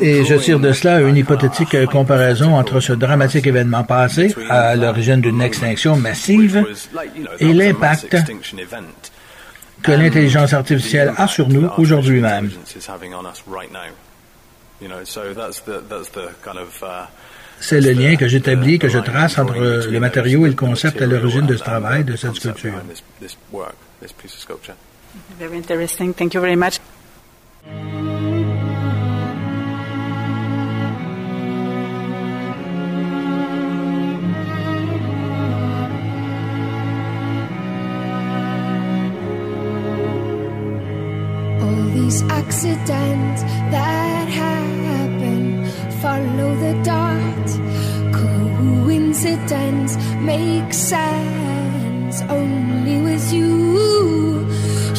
Et 0.00 0.24
je 0.24 0.34
tire 0.36 0.58
de 0.58 0.72
cela 0.72 1.00
une 1.00 1.16
hypothétique 1.16 1.86
comparaison 1.86 2.56
entre 2.56 2.80
ce 2.80 2.94
dramatique 2.94 3.46
événement 3.46 3.84
passé, 3.84 4.34
à 4.48 4.74
l'origine 4.76 5.20
d'une 5.20 5.42
extinction 5.42 5.96
massive, 5.96 6.64
et 7.38 7.52
l'impact 7.52 8.16
que 9.82 9.92
l'intelligence 9.92 10.54
artificielle 10.54 11.12
a 11.16 11.28
sur 11.28 11.48
nous 11.48 11.68
aujourd'hui 11.76 12.20
même. 12.20 12.50
C'est 17.60 17.80
le 17.80 17.92
lien 17.92 18.16
que 18.16 18.28
j'établis, 18.28 18.78
que 18.78 18.88
je 18.88 18.98
trace 18.98 19.38
entre 19.38 19.88
le 19.90 20.00
matériau 20.00 20.44
et 20.46 20.50
le 20.50 20.54
concept 20.54 21.00
à 21.00 21.06
l'origine 21.06 21.46
de 21.46 21.56
ce 21.56 21.62
travail, 21.62 22.04
de 22.04 22.16
cette 22.16 22.34
sculpture. 22.34 22.74
Very 25.38 25.56
interesting. 25.56 26.12
Thank 26.12 26.34
you 26.34 26.40
very 26.40 26.56
much. 26.56 26.80
All 41.60 41.90
these 41.94 42.22
accidents 42.28 43.42
that 43.70 44.28
happen 44.28 45.64
follow 46.02 46.54
the 46.56 46.74
dot. 46.82 47.33
Coincidence 49.24 49.96
makes 50.20 50.76
sense 50.76 52.20
only 52.28 53.00
with 53.00 53.32
you. 53.32 54.46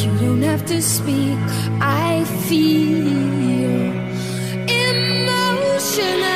you 0.02 0.10
don't 0.18 0.42
have 0.42 0.66
to 0.66 0.82
speak. 0.82 1.38
I 1.80 2.24
feel 2.50 3.94
emotional 4.68 6.35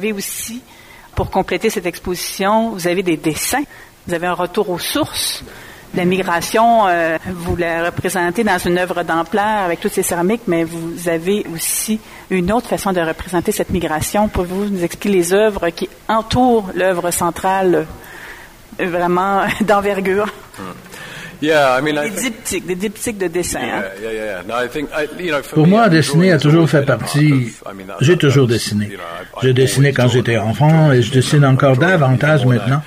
avez 0.00 0.12
aussi, 0.14 0.62
pour 1.14 1.30
compléter 1.30 1.68
cette 1.68 1.84
exposition, 1.84 2.70
vous 2.70 2.86
avez 2.86 3.02
des 3.02 3.18
dessins, 3.18 3.64
vous 4.06 4.14
avez 4.14 4.26
un 4.26 4.32
retour 4.32 4.70
aux 4.70 4.78
sources. 4.78 5.44
La 5.94 6.06
migration, 6.06 6.86
euh, 6.86 7.18
vous 7.26 7.56
la 7.56 7.84
représentez 7.84 8.42
dans 8.42 8.56
une 8.58 8.78
œuvre 8.78 9.02
d'ampleur 9.02 9.64
avec 9.64 9.80
toutes 9.80 9.92
ces 9.92 10.02
céramiques, 10.02 10.42
mais 10.46 10.64
vous 10.64 11.08
avez 11.08 11.44
aussi 11.52 12.00
une 12.30 12.50
autre 12.50 12.68
façon 12.68 12.92
de 12.92 13.00
représenter 13.00 13.52
cette 13.52 13.70
migration. 13.70 14.28
Pouvez-vous 14.28 14.66
nous 14.66 14.84
expliquer 14.84 15.18
les 15.18 15.34
œuvres 15.34 15.68
qui 15.68 15.90
entourent 16.08 16.70
l'œuvre 16.74 17.10
centrale, 17.10 17.86
euh, 18.80 18.86
vraiment 18.86 19.42
d'envergure? 19.60 20.32
Des 21.40 22.10
diptyques, 22.10 22.66
des 22.66 22.74
diptyques 22.74 23.18
de 23.18 23.26
dessin. 23.28 23.60
Hein. 23.60 23.82
Pour 25.52 25.66
moi, 25.66 25.88
dessiner 25.88 26.32
a 26.32 26.38
toujours 26.38 26.68
fait 26.68 26.84
partie. 26.84 27.52
J'ai 28.00 28.16
toujours 28.16 28.46
dessiné. 28.46 28.90
J'ai 29.42 29.52
dessiné 29.52 29.92
quand 29.92 30.08
j'étais 30.08 30.36
enfant 30.36 30.92
et 30.92 31.02
je 31.02 31.10
dessine 31.12 31.44
encore 31.44 31.76
davantage 31.76 32.44
maintenant. 32.44 32.82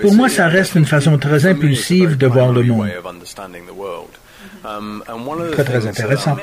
Pour 0.00 0.14
moi, 0.14 0.28
ça 0.28 0.48
reste 0.48 0.74
une 0.74 0.86
façon 0.86 1.18
très 1.18 1.46
impulsive 1.46 2.16
de 2.16 2.26
voir 2.26 2.52
le 2.52 2.62
monde. 2.62 2.88
Très, 5.52 5.64
très 5.64 5.86
intéressant. 5.86 6.36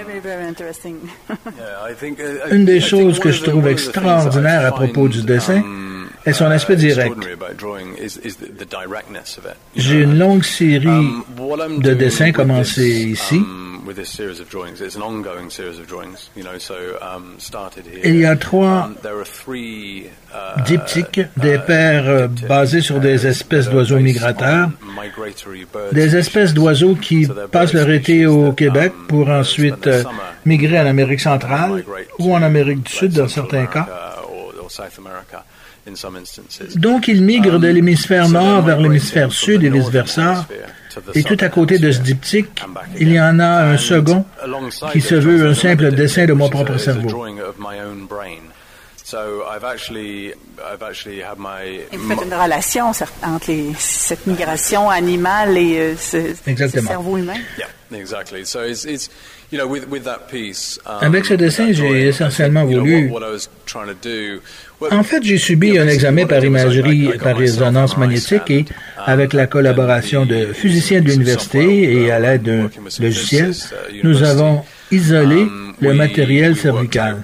Une 2.52 2.66
des 2.66 2.82
choses 2.82 3.20
que 3.20 3.32
je 3.32 3.44
trouve 3.44 3.68
extraordinaire 3.68 4.66
à 4.66 4.72
propos 4.72 5.08
du 5.08 5.22
dessin 5.24 5.64
est 6.30 6.34
son 6.34 6.46
aspect 6.46 6.76
direct. 6.76 7.16
J'ai 9.76 10.02
une 10.02 10.18
longue 10.18 10.44
série 10.44 11.10
de 11.80 11.94
dessins 11.94 12.32
commencés 12.32 12.90
ici. 12.90 13.42
Il 18.04 18.20
y 18.20 18.26
a 18.26 18.36
trois 18.36 18.90
diptyques, 20.66 21.22
des 21.38 21.58
paires 21.60 22.30
basées 22.48 22.82
sur 22.82 23.00
des 23.00 23.26
espèces 23.26 23.70
d'oiseaux 23.70 24.00
migrateurs, 24.00 24.70
des 25.92 26.16
espèces 26.16 26.54
d'oiseaux 26.54 26.96
qui 26.96 27.28
passent 27.52 27.74
leur 27.74 27.90
été 27.90 28.26
au 28.26 28.52
Québec 28.54 28.94
pour 29.08 29.30
ensuite 29.30 29.90
migrer 30.46 30.80
en 30.80 30.86
Amérique 30.86 31.22
centrale 31.22 31.84
ou 32.20 32.34
en 32.34 32.42
Amérique 32.42 32.84
du 32.84 32.92
Sud 32.92 33.14
dans 33.14 33.28
certains 33.28 33.66
cas. 33.66 33.88
Donc, 36.76 37.08
ils 37.08 37.24
migrent 37.24 37.60
de 37.60 37.68
um, 37.68 37.74
l'hémisphère 37.74 38.30
nord 38.30 38.64
vers 38.64 38.80
l'hémisphère 38.80 39.32
sud 39.32 39.64
et 39.64 39.70
vice-versa. 39.70 40.46
Et 41.16 41.24
tout 41.24 41.38
à 41.40 41.50
côté 41.50 41.78
de 41.78 41.92
ce 41.92 42.00
diptyque, 42.00 42.64
il 43.00 43.12
y 43.12 43.22
en 43.22 43.40
a 43.40 43.64
un 43.64 43.78
second 43.78 44.26
qui 44.92 45.02
se 45.02 45.16
veut 45.16 45.48
un 45.48 45.54
simple 45.54 45.92
dessin 45.92 46.26
de 46.26 46.34
mon 46.34 46.50
propre 46.50 46.78
cerveau. 46.78 47.26
Il 51.92 52.00
fait 52.00 52.26
une 52.26 52.34
relation 52.34 52.92
entre 53.24 53.52
cette 53.78 54.28
migration 54.28 54.90
animale 54.90 55.58
et 55.58 55.80
euh, 55.80 55.96
ce, 55.98 56.36
cerveau 56.80 57.18
humain. 57.18 57.34
Avec 61.02 61.26
ce 61.26 61.34
dessin, 61.34 61.72
j'ai 61.72 62.08
essentiellement 62.08 62.66
voulu 62.66 63.12
en 64.92 65.04
fait, 65.04 65.24
j'ai 65.24 65.38
subi 65.38 65.78
un 65.78 65.88
examen 65.88 66.26
par 66.26 66.44
imagerie, 66.44 67.10
par 67.22 67.36
résonance 67.36 67.98
magnétique 67.98 68.50
et 68.50 68.66
avec 69.06 69.34
la 69.34 69.48
collaboration 69.48 70.26
de 70.26 70.48
physiciens 70.54 71.02
de 71.02 71.08
l'université 71.10 72.04
et 72.04 72.12
à 72.12 72.20
l'aide 72.20 72.44
d'un 72.44 72.70
logiciel, 73.00 73.54
nous 74.04 74.24
avons 74.24 74.64
isolé 74.92 75.48
le 75.82 75.94
matériel 75.94 76.56
cervical. 76.56 77.18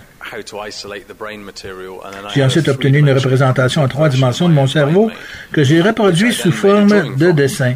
J'ai 2.34 2.44
ensuite 2.44 2.68
obtenu 2.68 2.98
une 3.00 3.12
représentation 3.12 3.84
en 3.84 3.88
trois 3.88 4.10
dimensions 4.10 4.50
de 4.50 4.54
mon 4.54 4.68
cerveau 4.68 5.12
que 5.52 5.64
j'ai 5.64 5.82
reproduit 5.82 6.34
sous 6.34 6.52
forme 6.52 7.16
de 7.16 7.32
dessin. 7.32 7.76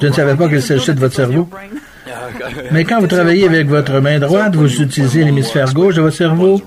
Je 0.00 0.06
ne 0.06 0.12
savais 0.12 0.34
pas 0.34 0.48
qu'il 0.48 0.62
s'agissait 0.62 0.94
de 0.94 1.00
votre 1.00 1.14
cerveau. 1.14 1.48
Mais 2.72 2.84
quand 2.84 3.00
vous 3.00 3.06
travaillez 3.06 3.44
avec 3.46 3.68
votre 3.68 4.00
main 4.00 4.18
droite, 4.18 4.54
vous 4.54 4.82
utilisez 4.82 5.24
l'hémisphère 5.24 5.72
gauche 5.72 5.94
de 5.96 6.02
votre 6.02 6.16
cerveau. 6.16 6.60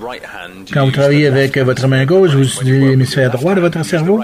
Quand 0.71 0.85
vous 0.85 0.91
travaillez 0.91 1.27
avec 1.27 1.57
votre 1.57 1.87
main 1.87 2.05
gauche, 2.05 2.31
vous 2.31 2.43
utilisez 2.43 2.79
l'hémisphère 2.79 3.31
droit 3.31 3.55
de 3.55 3.61
votre 3.61 3.83
cerveau. 3.83 4.23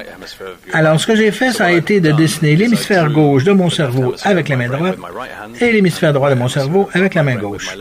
Alors, 0.73 0.99
ce 0.99 1.07
que 1.07 1.15
j'ai 1.15 1.31
fait, 1.31 1.51
ça 1.51 1.65
a 1.65 1.71
été 1.71 1.99
de 1.99 2.11
dessiner 2.11 2.55
l'hémisphère 2.55 3.09
gauche 3.09 3.43
de 3.43 3.51
mon 3.51 3.69
cerveau 3.69 4.13
avec 4.23 4.49
la 4.49 4.55
main 4.55 4.69
droite 4.69 4.97
et 5.59 5.71
l'hémisphère 5.71 6.13
droit 6.13 6.29
de 6.29 6.35
mon 6.35 6.47
cerveau 6.47 6.89
avec 6.93 7.15
la 7.15 7.23
main 7.23 7.35
gauche. 7.35 7.75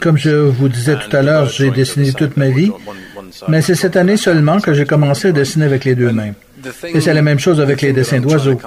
Comme 0.00 0.18
je 0.18 0.30
vous 0.30 0.68
disais 0.68 0.96
tout 0.96 1.16
à 1.16 1.22
l'heure, 1.22 1.48
j'ai 1.48 1.70
dessiné 1.70 2.12
toute 2.12 2.36
ma 2.36 2.48
vie, 2.48 2.70
mais 3.48 3.62
c'est 3.62 3.74
cette 3.74 3.96
année 3.96 4.16
seulement 4.16 4.60
que 4.60 4.74
j'ai 4.74 4.84
commencé 4.84 5.28
à 5.28 5.32
dessiner 5.32 5.64
avec 5.64 5.84
les 5.84 5.94
deux 5.94 6.12
mains. 6.12 6.32
Et 6.84 7.00
c'est 7.00 7.14
la 7.14 7.22
même 7.22 7.38
chose 7.38 7.60
avec 7.60 7.80
les 7.82 7.92
dessins 7.92 8.20
d'oiseaux. 8.20 8.58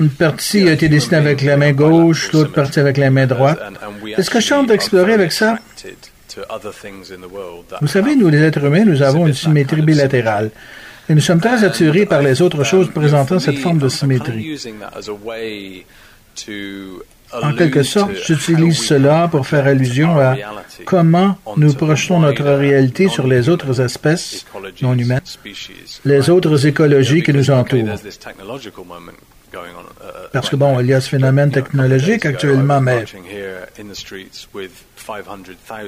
Une 0.00 0.10
partie 0.10 0.68
a 0.68 0.72
été 0.72 0.88
dessinée 0.88 1.16
avec 1.16 1.42
la 1.42 1.56
main 1.56 1.72
gauche, 1.72 2.32
l'autre 2.32 2.52
partie 2.52 2.80
avec 2.80 2.96
la 2.96 3.10
main 3.10 3.26
droite. 3.26 3.60
est 4.16 4.22
ce 4.22 4.30
que 4.30 4.40
je 4.40 4.48
tente 4.48 4.68
d'explorer 4.68 5.12
avec 5.12 5.32
ça, 5.32 5.58
vous 7.80 7.86
savez, 7.88 8.14
nous 8.14 8.28
les 8.28 8.42
êtres 8.42 8.64
humains, 8.64 8.84
nous 8.84 9.02
avons 9.02 9.26
une 9.26 9.34
symétrie 9.34 9.82
bilatérale. 9.82 10.50
Et 11.10 11.14
nous 11.14 11.20
sommes 11.20 11.40
très 11.40 11.64
attirés 11.64 12.06
par 12.06 12.22
les 12.22 12.42
autres 12.42 12.64
choses 12.64 12.90
présentant 12.90 13.38
cette 13.38 13.58
forme 13.58 13.78
de 13.78 13.88
symétrie. 13.88 14.58
En 17.42 17.52
quelque 17.52 17.82
sorte, 17.82 18.12
j'utilise 18.26 18.86
cela 18.86 19.28
pour 19.28 19.46
faire 19.46 19.66
allusion 19.66 20.18
à 20.18 20.36
comment 20.86 21.36
nous 21.56 21.74
projetons 21.74 22.20
notre 22.20 22.44
réalité 22.44 23.08
sur 23.08 23.26
les 23.26 23.48
autres 23.48 23.80
espèces 23.80 24.46
non 24.80 24.96
humaines, 24.96 25.20
les 26.04 26.30
autres 26.30 26.66
écologies 26.66 27.22
qui 27.22 27.32
nous 27.32 27.50
entourent. 27.50 27.96
Parce 30.32 30.50
que 30.50 30.56
bon, 30.56 30.80
il 30.80 30.86
y 30.86 30.94
a 30.94 31.00
ce 31.00 31.08
phénomène 31.08 31.50
technologique 31.50 32.24
actuellement, 32.26 32.80
mais 32.80 33.04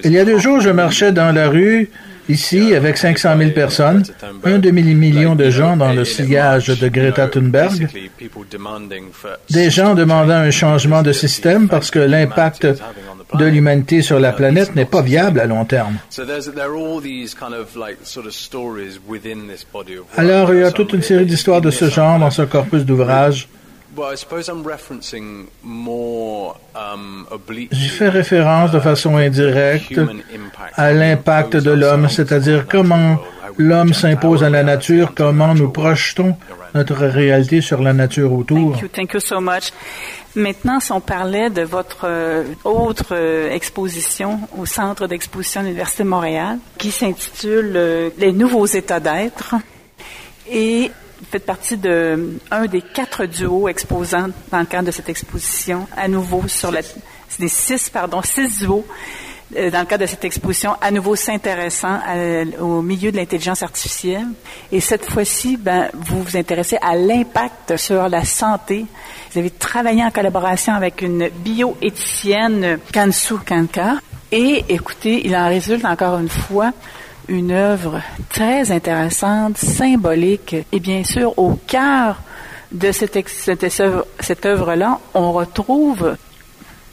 il 0.04 0.12
y 0.12 0.18
a 0.18 0.24
deux 0.24 0.38
jours, 0.38 0.60
je 0.60 0.70
marchais 0.70 1.12
dans 1.12 1.34
la 1.34 1.48
rue, 1.48 1.90
ici, 2.30 2.74
avec 2.74 2.96
500 2.96 3.36
000 3.38 3.50
personnes, 3.50 4.02
un 4.44 4.58
demi-million 4.58 5.34
de 5.34 5.50
gens 5.50 5.76
dans 5.76 5.92
le 5.92 6.04
sillage 6.04 6.68
de 6.68 6.88
Greta 6.88 7.28
Thunberg, 7.28 7.88
des 9.50 9.70
gens 9.70 9.94
demandant 9.94 10.34
un 10.34 10.50
changement 10.50 11.02
de 11.02 11.12
système 11.12 11.68
parce 11.68 11.90
que 11.90 11.98
l'impact 11.98 12.66
de 13.34 13.44
l'humanité 13.44 14.02
sur 14.02 14.18
la 14.18 14.32
planète 14.32 14.74
n'est 14.74 14.84
pas 14.84 15.02
viable 15.02 15.40
à 15.40 15.46
long 15.46 15.64
terme. 15.64 15.96
Alors, 20.16 20.54
il 20.54 20.60
y 20.60 20.64
a 20.64 20.72
toute 20.72 20.92
une 20.92 21.02
série 21.02 21.26
d'histoires 21.26 21.60
de 21.60 21.70
ce 21.70 21.88
genre 21.88 22.18
dans 22.18 22.30
ce 22.30 22.42
corpus 22.42 22.84
d'ouvrages. 22.84 23.48
Um, 26.74 27.26
J'y 27.72 27.88
fais 27.88 28.08
référence 28.08 28.70
de 28.70 28.78
façon 28.78 29.16
indirecte 29.16 30.00
à 30.76 30.92
l'impact 30.92 31.56
de 31.56 31.72
l'homme, 31.72 32.08
c'est-à-dire 32.08 32.66
comment 32.68 33.18
l'homme 33.58 33.92
s'impose 33.92 34.44
à 34.44 34.50
la 34.50 34.62
nature, 34.62 35.12
comment 35.14 35.54
nous 35.54 35.70
projetons 35.70 36.36
notre 36.74 36.94
réalité 37.06 37.60
sur 37.60 37.82
la 37.82 37.92
nature 37.92 38.32
autour. 38.32 38.76
Thank 38.92 39.14
you, 39.14 39.20
so 39.20 39.40
much. 39.40 39.72
Maintenant, 40.36 40.78
si 40.78 40.92
on 40.92 41.00
parlait 41.00 41.50
de 41.50 41.62
votre 41.62 42.04
euh, 42.04 42.44
autre 42.62 43.08
euh, 43.12 43.50
exposition 43.50 44.40
au 44.56 44.64
Centre 44.64 45.08
d'exposition 45.08 45.62
de 45.62 45.66
l'Université 45.66 46.04
de 46.04 46.08
Montréal, 46.08 46.58
qui 46.78 46.92
s'intitule 46.92 47.72
euh, 47.74 48.10
Les 48.18 48.30
nouveaux 48.30 48.66
états 48.66 49.00
d'être. 49.00 49.56
Et 50.48 50.92
faites 51.30 51.46
partie 51.46 51.76
de 51.76 52.38
un 52.50 52.66
des 52.66 52.82
quatre 52.82 53.26
duos 53.26 53.68
exposants 53.68 54.28
dans 54.50 54.60
le 54.60 54.66
cadre 54.66 54.86
de 54.86 54.90
cette 54.90 55.08
exposition, 55.08 55.86
à 55.96 56.08
nouveau 56.08 56.46
sur 56.48 56.70
la, 56.70 56.80
des 57.38 57.48
six, 57.48 57.90
pardon, 57.90 58.22
six 58.22 58.58
duos 58.58 58.84
euh, 59.56 59.70
dans 59.70 59.80
le 59.80 59.86
cadre 59.86 60.02
de 60.02 60.08
cette 60.08 60.24
exposition, 60.24 60.76
à 60.80 60.90
nouveau 60.90 61.16
s'intéressant 61.16 61.98
au 62.60 62.82
milieu 62.82 63.10
de 63.10 63.16
l'intelligence 63.16 63.62
artificielle. 63.62 64.26
Et 64.70 64.80
cette 64.80 65.04
fois-ci, 65.06 65.56
ben, 65.56 65.90
vous 65.94 66.22
vous 66.22 66.36
intéressez 66.36 66.78
à 66.80 66.94
l'impact 66.94 67.76
sur 67.76 68.08
la 68.08 68.24
santé. 68.24 68.86
Vous 69.32 69.38
avez 69.38 69.50
travaillé 69.50 70.04
en 70.04 70.10
collaboration 70.10 70.74
avec 70.74 71.02
une 71.02 71.28
bioéthicienne, 71.28 72.78
Kansu 72.92 73.34
Kanka. 73.46 73.94
Et 74.32 74.64
écoutez, 74.68 75.26
il 75.26 75.34
en 75.34 75.48
résulte 75.48 75.84
encore 75.84 76.20
une 76.20 76.28
fois 76.28 76.72
une 77.30 77.52
œuvre 77.52 78.02
très 78.28 78.72
intéressante, 78.72 79.56
symbolique, 79.56 80.56
et 80.72 80.80
bien 80.80 81.04
sûr, 81.04 81.38
au 81.38 81.54
cœur 81.66 82.20
de 82.72 82.92
cette, 82.92 83.18
cette, 83.28 84.46
œuvre-là, 84.46 84.98
on 85.14 85.32
retrouve 85.32 86.16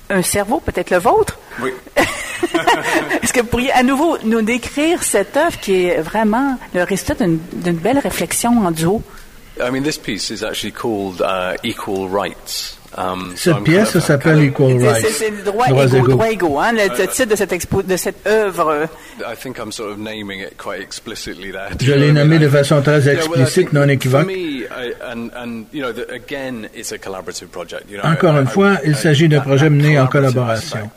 un 0.09 0.21
cerveau, 0.21 0.61
peut-être 0.63 0.91
le 0.91 0.99
vôtre. 0.99 1.37
Oui. 1.61 1.71
Est-ce 3.21 3.33
que 3.33 3.41
vous 3.41 3.47
pourriez 3.47 3.71
à 3.71 3.83
nouveau 3.83 4.17
nous 4.23 4.41
décrire 4.41 5.03
cette 5.03 5.35
œuvre 5.35 5.59
qui 5.59 5.85
est 5.85 6.01
vraiment 6.01 6.57
le 6.73 6.83
résultat 6.83 7.15
d'une 7.25 7.77
belle 7.77 7.99
réflexion 7.99 8.65
en 8.65 8.71
duo? 8.71 9.01
I 9.59 9.71
mean, 9.71 9.81
this 9.81 9.97
piece 9.97 10.29
is 10.29 10.43
actually 10.43 10.71
called 10.71 11.19
uh, 11.21 11.57
Equal 11.63 12.07
Rights. 12.07 12.77
Um, 12.97 13.33
cette 13.35 13.63
pièce 13.63 13.99
s'appelle 13.99 14.43
Equal 14.43 14.83
Rights. 14.83 15.05
C'est 15.11 15.29
le 15.29 15.43
droit 15.43 15.67
égaux. 15.67 16.07
Droit 16.07 16.31
égaux 16.31 16.59
hein, 16.59 16.71
le, 16.73 16.89
titre 17.07 17.29
de 17.29 17.35
cette, 17.35 17.51
expo, 17.53 17.83
de 17.83 17.95
cette 17.95 18.25
œuvre. 18.25 18.87
Je 21.79 21.93
l'ai 21.93 22.11
nommé 22.11 22.39
de 22.39 22.49
façon 22.49 22.81
très 22.81 23.07
explicite, 23.07 23.71
non 23.71 23.87
équivoque. 23.87 24.31
Encore 28.03 28.37
une 28.37 28.47
fois, 28.47 28.77
il 28.83 28.95
s'agit 28.95 29.29
d'un 29.29 29.41
projet 29.41 29.69
mené 29.69 29.99
en 29.99 30.07
collaboration. 30.07 30.89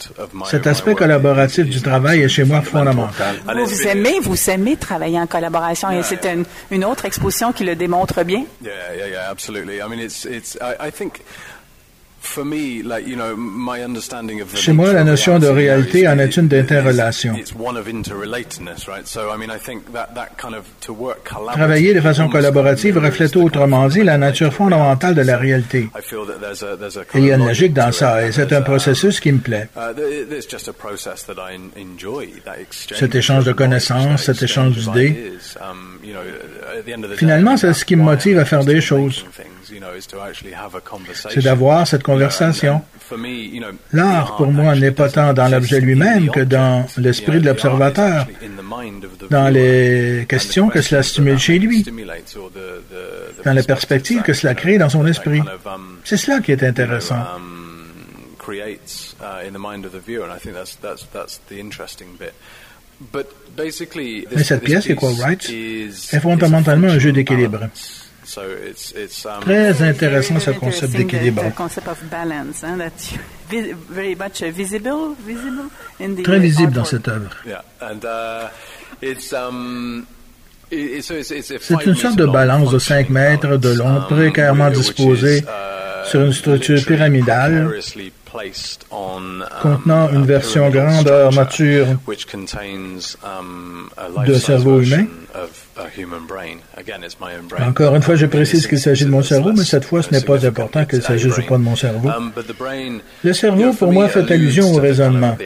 Cet 0.47 0.67
aspect 0.67 0.95
collaboratif 0.95 1.67
du 1.69 1.83
travail 1.83 2.23
est 2.23 2.29
chez 2.29 2.45
moi 2.45 2.63
fondamental. 2.63 3.37
Vous, 3.55 3.67
vous 3.67 3.87
aimez, 3.87 4.21
vous 4.23 4.51
aimez 4.51 4.77
travailler 4.77 5.21
en 5.21 5.27
collaboration 5.27 5.91
et 5.91 6.03
c'est 6.03 6.25
une, 6.25 6.45
une 6.71 6.85
autre 6.85 7.05
exposition 7.05 7.53
qui 7.53 7.65
le 7.65 7.75
démontre 7.75 8.25
bien. 8.25 8.45
Yeah, 8.63 8.71
yeah, 8.97 9.09
yeah, 9.09 9.31
absolutely. 9.31 9.81
I 9.81 9.89
mean, 9.89 10.01
it's, 10.01 10.25
it's, 10.25 10.57
I, 10.61 10.89
I 10.89 10.91
think 10.91 11.21
chez 14.55 14.73
moi, 14.73 14.93
la 14.93 15.05
notion 15.05 15.39
de 15.39 15.47
réalité 15.47 16.07
en 16.07 16.19
est 16.19 16.37
une 16.37 16.49
d'interrelation. 16.49 17.35
Travailler 21.53 21.95
de 21.95 22.01
façon 22.01 22.29
collaborative 22.29 22.99
reflète 22.99 23.37
autrement 23.37 23.89
dit 23.89 24.03
la 24.03 24.19
nature 24.19 24.53
fondamentale 24.53 25.15
de 25.15 25.23
la 25.23 25.37
réalité. 25.37 25.89
il 27.15 27.25
y 27.25 27.33
a 27.33 27.37
une 27.37 27.47
logique 27.47 27.73
dans 27.73 27.93
ça, 27.93 28.27
et 28.27 28.33
c'est 28.33 28.53
un 28.53 28.63
processus 28.63 29.19
qui 29.21 29.33
me 29.33 29.39
plaît. 29.39 29.69
Uh, 29.77 29.95
cet 32.95 33.15
échange 33.15 33.45
de 33.45 33.53
connaissances, 33.53 34.25
cet 34.25 34.43
échange 34.43 34.77
d'idées. 34.77 35.33
Um, 35.61 35.99
Finalement, 37.17 37.57
c'est 37.57 37.73
ce 37.73 37.85
qui 37.85 37.97
me 37.97 38.03
motive 38.03 38.39
à 38.39 38.45
faire 38.45 38.65
des 38.65 38.81
choses 38.81 39.25
c'est 41.31 41.43
d'avoir 41.43 41.87
cette 41.87 42.03
conversation. 42.13 42.83
L'art, 43.93 44.37
pour 44.37 44.53
moi, 44.53 44.77
n'est 44.77 44.93
pas 44.93 45.09
tant 45.09 45.33
dans 45.33 45.49
l'objet 45.49 45.81
lui-même 45.81 46.31
que 46.31 46.41
dans 46.41 46.87
l'esprit 46.97 47.41
de 47.41 47.47
l'observateur, 47.47 48.27
dans 49.31 49.49
les 49.49 50.27
questions 50.29 50.69
que 50.69 50.81
cela 50.81 51.03
stimule 51.03 51.39
chez 51.39 51.59
lui, 51.59 51.85
dans 53.45 53.53
les 53.53 53.63
perspectives 53.63 54.23
que 54.23 54.33
cela 54.33 54.55
crée 54.55 54.79
dans 54.79 54.89
son 54.89 55.07
esprit. 55.07 55.43
C'est 56.05 56.17
cela 56.17 56.41
qui 56.41 56.53
est 56.53 56.63
intéressant. 56.63 57.25
Mais 64.37 64.45
cette 64.45 64.63
pièce, 64.63 64.87
Equal 64.89 65.15
Rights, 65.21 65.51
est 65.51 66.21
fondamentalement 66.21 66.89
un 66.89 66.99
jeu 66.99 67.13
d'équilibre. 67.13 67.69
Um, 68.39 69.41
Très 69.41 69.83
intéressant 69.83 70.39
ce 70.39 70.51
concept 70.51 70.97
d'équilibre. 70.97 71.43
Très 76.23 76.39
visible 76.39 76.73
dans 76.73 76.85
cette 76.85 77.09
œuvre. 77.09 77.31
C'est 81.61 81.87
une 81.87 81.97
sorte 81.97 82.17
de 82.17 82.27
balance 82.27 82.71
de 82.71 82.79
5 82.79 83.11
mètres 83.11 83.57
de 83.57 83.71
long, 83.71 83.97
um, 83.97 84.07
précairement 84.07 84.71
disposée 84.71 85.39
uh, 85.39 86.09
sur 86.09 86.23
une 86.23 86.33
structure 86.33 86.85
pyramidale 86.85 87.81
contenant 89.63 90.11
une 90.13 90.25
version 90.25 90.71
grandeur 90.71 91.33
mature 91.33 91.87
de 94.27 94.35
cerveau 94.35 94.81
humain. 94.81 95.07
Encore 97.61 97.95
une 97.95 98.03
fois, 98.03 98.15
je 98.17 98.27
précise 98.27 98.67
qu'il 98.67 98.79
s'agit 98.79 99.05
de 99.05 99.11
mon 99.11 99.23
cerveau, 99.23 99.53
mais 99.53 99.65
cette 99.65 99.85
fois, 99.85 100.03
ce 100.03 100.11
n'est 100.11 100.21
pas 100.21 100.45
important 100.47 100.85
qu'il 100.85 101.03
s'agisse 101.03 101.39
ou 101.39 101.43
pas 101.43 101.59
de 101.59 101.63
mon 101.63 101.77
cerveau. 101.77 102.11
Le 103.25 103.33
cerveau, 103.33 103.73
pour 103.73 103.93
moi, 103.93 104.09
fait 104.09 104.31
allusion 104.31 104.73
au 104.73 104.81
raisonnement. 104.81 105.37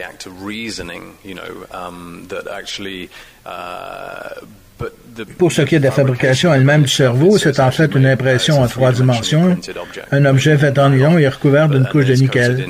Pour 5.37 5.51
ce 5.51 5.61
qui 5.61 5.75
est 5.75 5.79
de 5.79 5.85
la 5.85 5.91
fabrication 5.91 6.53
elle-même 6.53 6.83
du 6.83 6.89
cerveau, 6.89 7.37
c'est 7.37 7.59
en 7.61 7.71
fait 7.71 7.93
une 7.95 8.05
impression 8.05 8.61
en 8.61 8.67
trois 8.67 8.91
dimensions, 8.91 9.57
un 10.11 10.25
objet 10.25 10.57
fait 10.57 10.77
en 10.77 10.89
nylon 10.89 11.17
et 11.17 11.27
recouvert 11.27 11.69
d'une 11.69 11.85
couche 11.87 12.05
de 12.05 12.15
nickel. 12.15 12.65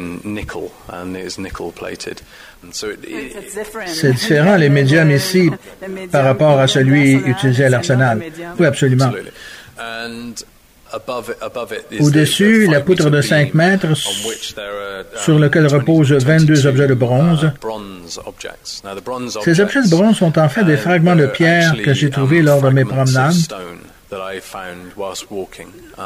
C'est 3.88 4.14
différent, 4.14 4.56
les 4.58 4.70
médiums 4.70 5.12
ici, 5.12 5.50
par 6.12 6.24
rapport 6.26 6.60
à 6.60 6.68
celui 6.68 7.14
utilisé 7.14 7.66
à 7.66 7.70
l'arsenal. 7.70 8.22
Oui, 8.60 8.66
absolument. 8.66 9.12
Au-dessus, 12.00 12.68
la 12.68 12.82
poutre 12.82 13.10
de 13.10 13.22
5 13.22 13.54
mètres 13.54 13.88
sur 15.24 15.40
lequel 15.40 15.68
reposent 15.68 16.12
22 16.14 16.68
objets 16.68 16.88
de 16.88 16.94
bronze. 16.94 17.52
Ces 19.44 19.60
objets 19.60 19.82
de 19.84 19.90
bronze 19.90 20.18
sont 20.18 20.38
en 20.40 20.50
fait 20.50 20.64
des 20.64 20.78
fragments 20.78 21.16
de 21.16 21.28
pierre 21.28 21.76
que 21.84 21.94
j'ai 21.94 22.10
trouvés 22.10 22.42
lors 22.42 22.62
de 22.62 22.70
mes 22.70 22.86
promenades. 22.86 23.34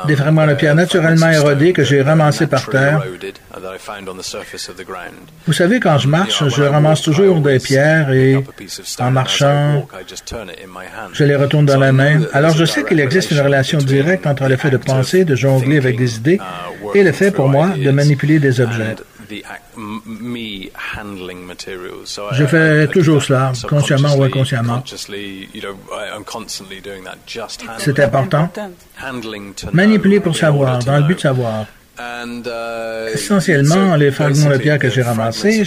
Des 0.07 0.15
fragments 0.15 0.47
de 0.47 0.53
pierre 0.53 0.75
naturellement 0.75 1.29
érodés 1.29 1.73
que 1.73 1.83
j'ai 1.83 2.01
ramassés 2.01 2.47
par 2.47 2.65
terre. 2.67 3.03
Vous 5.45 5.53
savez, 5.53 5.79
quand 5.79 5.97
je 5.97 6.07
marche, 6.07 6.47
je 6.47 6.63
ramasse 6.63 7.01
toujours 7.01 7.39
des 7.41 7.59
pierres 7.59 8.11
et 8.11 8.43
en 8.99 9.11
marchant, 9.11 9.87
je 11.13 11.23
les 11.23 11.35
retourne 11.35 11.65
dans 11.65 11.77
la 11.79 11.91
main. 11.91 12.21
Alors 12.33 12.55
je 12.55 12.65
sais 12.65 12.83
qu'il 12.83 12.99
existe 12.99 13.31
une 13.31 13.41
relation 13.41 13.79
directe 13.79 14.25
entre 14.27 14.47
le 14.47 14.55
fait 14.55 14.69
de 14.69 14.77
penser, 14.77 15.25
de 15.25 15.35
jongler 15.35 15.77
avec 15.77 15.97
des 15.97 16.15
idées 16.15 16.39
et 16.95 17.03
le 17.03 17.11
fait 17.11 17.31
pour 17.31 17.49
moi 17.49 17.69
de 17.69 17.91
manipuler 17.91 18.39
des 18.39 18.61
objets. 18.61 18.95
Je 22.33 22.45
fais 22.45 22.87
toujours 22.87 23.23
cela, 23.23 23.51
consciemment 23.67 24.15
ou 24.15 24.23
inconsciemment. 24.23 24.83
C'est 27.77 27.99
important. 27.99 28.49
Manipuler 29.73 30.19
pour 30.19 30.35
savoir, 30.35 30.79
dans 30.83 30.97
le 30.97 31.03
but 31.03 31.15
de 31.15 31.21
savoir. 31.21 31.65
Uh, 31.99 33.09
Essentiellement, 33.13 33.95
les 33.97 34.11
fragments 34.11 34.49
de 34.51 34.57
pierre 34.57 34.79
que 34.79 34.89
j'ai 34.89 35.01
ramassés, 35.01 35.65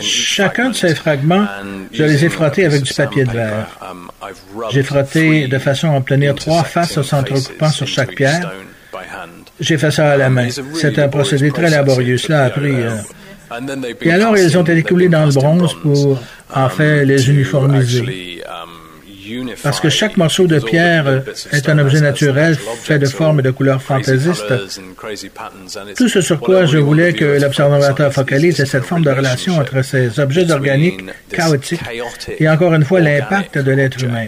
chacun 0.00 0.70
de 0.70 0.74
ces 0.74 0.94
fragments, 0.94 1.46
je 1.92 2.04
les 2.04 2.24
ai 2.24 2.30
frottés 2.30 2.64
avec 2.64 2.82
du 2.82 2.94
papier 2.94 3.24
de 3.24 3.32
verre. 3.32 3.66
Um, 3.82 4.10
j'ai 4.70 4.82
frotté 4.82 5.48
de 5.48 5.58
façon 5.58 5.92
à 5.92 5.98
obtenir 5.98 6.34
trois 6.34 6.64
faces 6.64 7.02
s'entrecoupant 7.02 7.68
sur 7.68 7.86
chaque 7.86 8.14
pierre. 8.14 8.50
J'ai 9.60 9.78
fait 9.78 9.90
ça 9.90 10.12
à 10.12 10.16
la 10.16 10.28
main. 10.28 10.48
C'est 10.74 10.98
un 10.98 11.08
procédé 11.08 11.50
très 11.50 11.70
laborieux. 11.70 12.18
Cela 12.18 12.44
a 12.44 12.50
pris... 12.50 12.74
Euh, 12.74 12.90
et 14.00 14.10
alors, 14.10 14.36
ils 14.36 14.56
ont 14.56 14.62
été 14.62 14.82
coulés 14.82 15.08
dans 15.08 15.26
le 15.26 15.32
bronze 15.32 15.74
pour, 15.82 16.18
en 16.54 16.68
fait, 16.70 17.04
les 17.04 17.28
uniformiser. 17.28 18.40
Parce 19.62 19.80
que 19.80 19.88
chaque 19.88 20.16
morceau 20.16 20.46
de 20.46 20.58
pierre 20.58 21.22
est 21.52 21.68
un 21.68 21.78
objet 21.78 22.00
naturel 22.00 22.56
fait 22.56 22.98
de 22.98 23.06
formes 23.06 23.40
et 23.40 23.42
de 23.42 23.50
couleurs 23.50 23.82
fantaisistes. 23.82 24.52
Tout 25.96 26.08
ce 26.08 26.20
sur 26.20 26.40
quoi 26.40 26.64
je 26.64 26.78
voulais 26.78 27.12
que 27.12 27.40
l'observateur 27.40 28.12
focalise 28.12 28.60
est 28.60 28.66
cette 28.66 28.84
forme 28.84 29.04
de 29.04 29.10
relation 29.10 29.58
entre 29.58 29.82
ces 29.82 30.18
objets 30.18 30.50
organiques 30.50 31.04
chaotiques 31.30 31.80
et 32.38 32.48
encore 32.48 32.74
une 32.74 32.84
fois 32.84 33.00
l'impact 33.00 33.58
de 33.58 33.72
l'être 33.72 34.02
humain. 34.02 34.26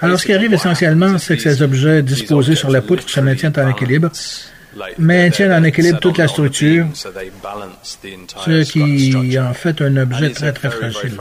Alors, 0.00 0.18
ce 0.18 0.26
qui 0.26 0.32
arrive 0.32 0.52
essentiellement, 0.52 1.18
c'est 1.18 1.36
que 1.36 1.42
ces 1.42 1.62
objets 1.62 2.02
disposés 2.02 2.54
sur 2.54 2.70
la 2.70 2.82
poutre 2.82 3.08
se 3.08 3.20
maintiennent 3.20 3.54
en 3.56 3.68
équilibre, 3.70 4.10
maintiennent 4.98 5.52
en 5.52 5.64
équilibre 5.64 5.98
toute 6.00 6.18
la 6.18 6.28
structure, 6.28 6.86
ce 6.94 8.62
qui 8.64 9.38
en 9.38 9.54
fait 9.54 9.80
un 9.80 9.96
objet 9.96 10.30
très, 10.30 10.52
très 10.52 10.70
fragile. 10.70 11.18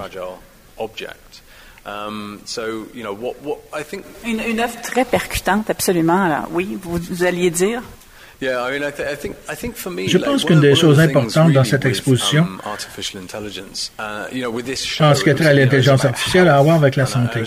Une, 4.26 4.60
œuvre 4.60 4.82
très 4.82 5.06
percutante, 5.06 5.70
absolument. 5.70 6.24
Alors, 6.24 6.48
oui, 6.52 6.78
vous 6.82 7.24
alliez 7.24 7.50
dire? 7.50 7.82
Je 8.42 10.18
pense 10.18 10.46
qu'une 10.46 10.60
des 10.60 10.76
choses 10.76 11.00
importantes 11.00 11.54
dans 11.54 11.64
cette 11.64 11.86
exposition, 11.86 12.44
um, 12.44 12.60
uh, 14.34 14.46
en 15.00 15.16
ce 15.16 15.24
qui 15.24 15.30
a 15.30 15.36
trait 15.36 15.48
à 15.48 15.54
l'intelligence 15.54 16.06
artificielle, 16.06 16.48
a 16.48 16.58
à 16.58 16.62
voir 16.62 16.76
avec 16.76 16.96
la 16.96 17.06
santé. 17.06 17.42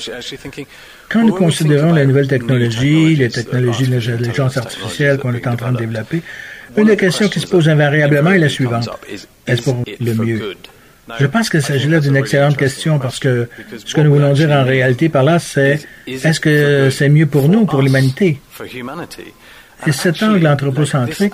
Quand 1.09 1.23
nous 1.25 1.35
considérons 1.35 1.93
les 1.93 2.07
nouvelles 2.07 2.29
technologies, 2.29 3.15
les 3.17 3.31
technologies 3.31 3.87
de 3.87 3.99
l'intelligence 3.99 4.57
artificielle 4.57 5.19
qu'on 5.19 5.35
est 5.35 5.47
en 5.47 5.57
train 5.57 5.73
de 5.73 5.79
développer, 5.79 6.23
une 6.77 6.87
des 6.87 6.97
questions 6.97 7.29
qui 7.29 7.41
se 7.41 7.47
pose 7.47 7.69
invariablement 7.69 8.31
est 8.31 8.39
la 8.39 8.49
suivante. 8.49 8.89
Est-ce 9.47 9.63
pour 9.63 9.85
le 10.01 10.15
mieux? 10.15 10.55
Je 11.19 11.27
pense 11.27 11.51
qu'il 11.51 11.63
s'agit 11.63 11.89
là 11.89 11.99
d'une 11.99 12.17
excellente 12.17 12.57
question 12.57 13.01
parce 13.01 13.19
que 13.19 13.49
ce 13.85 13.95
que 13.95 14.01
nous 14.01 14.13
voulons 14.13 14.33
dire 14.33 14.51
en 14.51 14.65
réalité 14.65 15.09
par 15.09 15.25
là, 15.25 15.39
c'est 15.39 15.81
est-ce 16.07 16.41
que 16.41 16.91
c'est 16.91 17.09
mieux 17.09 17.27
pour 17.27 17.49
nous, 17.49 17.65
pour 17.67 17.83
l'humanité? 17.83 18.41
Et 19.87 19.93
cet 19.93 20.23
angle 20.23 20.47
anthropocentrique. 20.47 21.33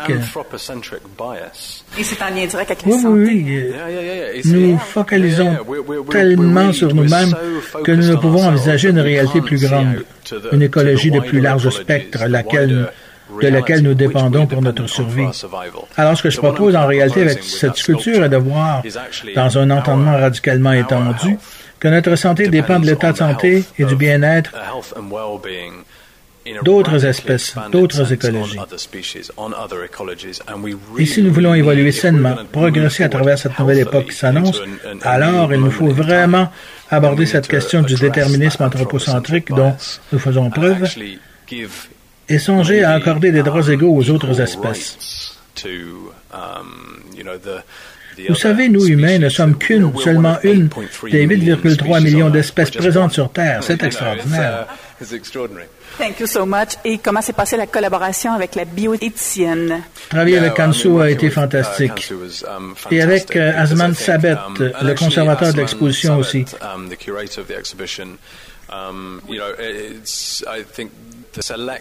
Et 1.99 2.05
c'est 2.05 2.23
en 2.23 2.29
lien 2.29 2.47
direct 2.47 2.71
avec 2.71 2.87
la 2.87 2.93
oui, 2.93 3.03
Oui, 3.05 3.73
oui. 3.75 4.43
Nous 4.45 4.79
focalisons 4.79 5.57
tellement 6.11 6.73
sur 6.73 6.95
nous-mêmes 6.95 7.35
que 7.85 7.93
nous 7.93 8.07
ne 8.07 8.17
pouvons 8.17 8.45
envisager 8.45 8.91
une 8.91 9.01
réalité 9.01 9.41
plus 9.41 9.61
grande, 9.61 10.05
une 10.53 10.63
écologie 10.63 11.11
de 11.11 11.21
plus 11.21 11.41
large 11.41 11.69
spectre, 11.71 12.27
laquelle 12.27 12.91
de 13.43 13.49
laquelle 13.49 13.83
nous 13.83 13.95
dépendons 13.95 14.47
pour 14.47 14.63
notre 14.63 14.87
survie. 14.87 15.27
Alors, 15.97 16.17
ce 16.17 16.23
que 16.23 16.31
je 16.31 16.39
propose 16.39 16.77
en 16.77 16.87
réalité 16.87 17.23
avec 17.23 17.43
cette 17.43 17.77
sculpture 17.77 18.25
est 18.25 18.29
de 18.29 18.37
voir, 18.37 18.83
dans 19.35 19.59
un 19.59 19.71
entendement 19.71 20.13
radicalement 20.13 20.73
étendu, 20.73 21.37
que 21.79 21.89
notre 21.89 22.17
santé 22.17 22.49
dépend 22.49 22.79
de 22.79 22.87
l'état 22.87 23.13
de 23.13 23.19
santé 23.19 23.65
et 23.79 23.85
du 23.85 23.97
bien-être 23.97 24.53
d'autres 26.63 27.05
espèces, 27.05 27.55
d'autres 27.71 28.13
écologies. 28.13 28.59
Et 30.99 31.07
si 31.07 31.23
nous 31.23 31.33
voulons 31.33 31.55
évoluer 31.55 31.93
sainement, 31.93 32.37
progresser 32.53 33.05
à 33.05 33.09
travers 33.09 33.39
cette 33.39 33.59
nouvelle 33.59 33.79
époque 33.79 34.07
qui 34.07 34.17
s'annonce, 34.17 34.61
alors 35.03 35.53
il 35.53 35.61
nous 35.61 35.71
faut 35.71 35.89
vraiment 35.89 36.51
aborder 36.91 37.27
cette 37.27 37.49
question 37.49 37.83
du 37.83 37.95
déterminisme 37.95 38.63
anthropocentrique 38.63 39.49
dont 39.49 39.75
nous 40.13 40.19
faisons 40.19 40.51
preuve 40.51 40.85
et 42.29 42.39
songer 42.39 42.83
à 42.83 42.93
accorder 42.93 43.31
des 43.33 43.43
droits 43.43 43.69
égaux 43.69 43.95
aux 43.95 44.11
autres 44.11 44.41
espèces. 44.41 45.39
Vous 48.29 48.35
savez, 48.35 48.69
nous 48.69 48.87
humains 48.87 49.19
ne 49.19 49.29
sommes 49.29 49.57
qu'une, 49.59 49.93
seulement 49.99 50.39
une 50.43 50.69
des 51.11 51.27
8,3 51.27 52.03
millions 52.03 52.31
d'espèces 52.31 52.71
présentes 52.71 53.13
sur 53.13 53.31
Terre. 53.31 53.63
C'est 53.63 53.83
extraordinaire. 53.83 54.67
Thank 55.99 56.21
you 56.21 56.27
so 56.27 56.47
much. 56.47 56.77
Et 56.85 56.99
comment 56.99 57.21
s'est 57.21 57.33
passée 57.33 57.57
la 57.57 57.67
collaboration 57.67 58.33
avec 58.33 58.55
la 58.55 58.65
bioéthicienne? 58.65 59.83
Travailler 60.09 60.39
avec 60.39 60.55
Kansu 60.55 61.01
a 61.01 61.11
été 61.11 61.31
fantastique. 61.31 62.13
Et 62.91 63.03
avec 63.03 63.37
euh, 63.37 63.53
Azman 63.57 63.95
Sabet, 63.95 64.37
le 64.59 64.95
conservateur 64.95 65.53
de 65.53 65.59
l'exposition 65.59 66.17
aussi. 66.19 66.45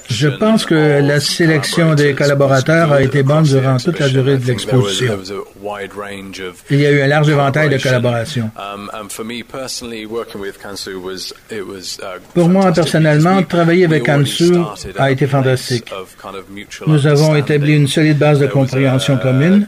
Je 0.10 0.28
pense 0.28 0.66
que 0.66 1.02
la 1.02 1.20
sélection 1.20 1.96
des 1.96 2.14
collaborateurs 2.14 2.92
a 2.92 3.02
été 3.02 3.24
bonne 3.24 3.44
durant 3.44 3.78
toute 3.78 4.00
la 4.00 4.10
durée 4.10 4.38
de 4.38 4.46
l'exposition. 4.46 5.18
Il 6.70 6.80
y 6.80 6.86
a 6.86 6.92
eu 6.92 7.02
un 7.02 7.08
large 7.08 7.30
éventail 7.30 7.70
de 7.70 7.78
collaborations. 7.78 8.52
Pour 12.34 12.50
moi, 12.50 12.72
personnellement, 12.72 13.44
travailler 13.44 13.86
avec 13.86 14.04
Kansu 14.04 14.54
a 14.98 15.12
été 15.12 15.28
fantastique. 15.28 15.92
Nous 16.88 17.08
avons 17.08 17.36
établi 17.36 17.76
une 17.76 17.88
solide 17.88 18.18
base 18.18 18.40
de 18.40 18.48
compréhension 18.48 19.18
commune. 19.18 19.68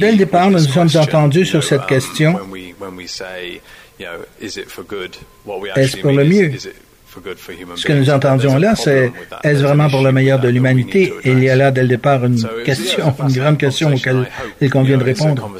Dès 0.00 0.12
le 0.12 0.16
départ, 0.16 0.50
nous 0.50 0.58
nous 0.58 0.64
sommes 0.64 0.90
entendus 0.96 1.46
sur 1.46 1.62
cette 1.62 1.86
question. 1.86 2.38
Est-ce 4.00 5.96
pour 5.98 6.12
le 6.12 6.24
mieux? 6.24 6.52
Ce 7.76 7.86
que 7.86 7.92
nous 7.92 8.10
entendions 8.10 8.58
là, 8.58 8.74
c'est 8.74 9.10
est-ce 9.42 9.62
vraiment 9.62 9.88
pour 9.88 10.02
le 10.02 10.12
meilleur 10.12 10.38
de 10.38 10.48
l'humanité? 10.48 11.14
Et 11.24 11.30
il 11.30 11.42
y 11.42 11.48
a 11.48 11.56
là 11.56 11.70
dès 11.70 11.82
le 11.82 11.88
départ 11.88 12.24
une 12.24 12.46
question, 12.64 13.14
une 13.18 13.32
grande 13.32 13.58
question 13.58 13.94
auquel 13.94 14.28
il 14.60 14.70
convient 14.70 14.98
de 14.98 15.04
répondre. 15.04 15.50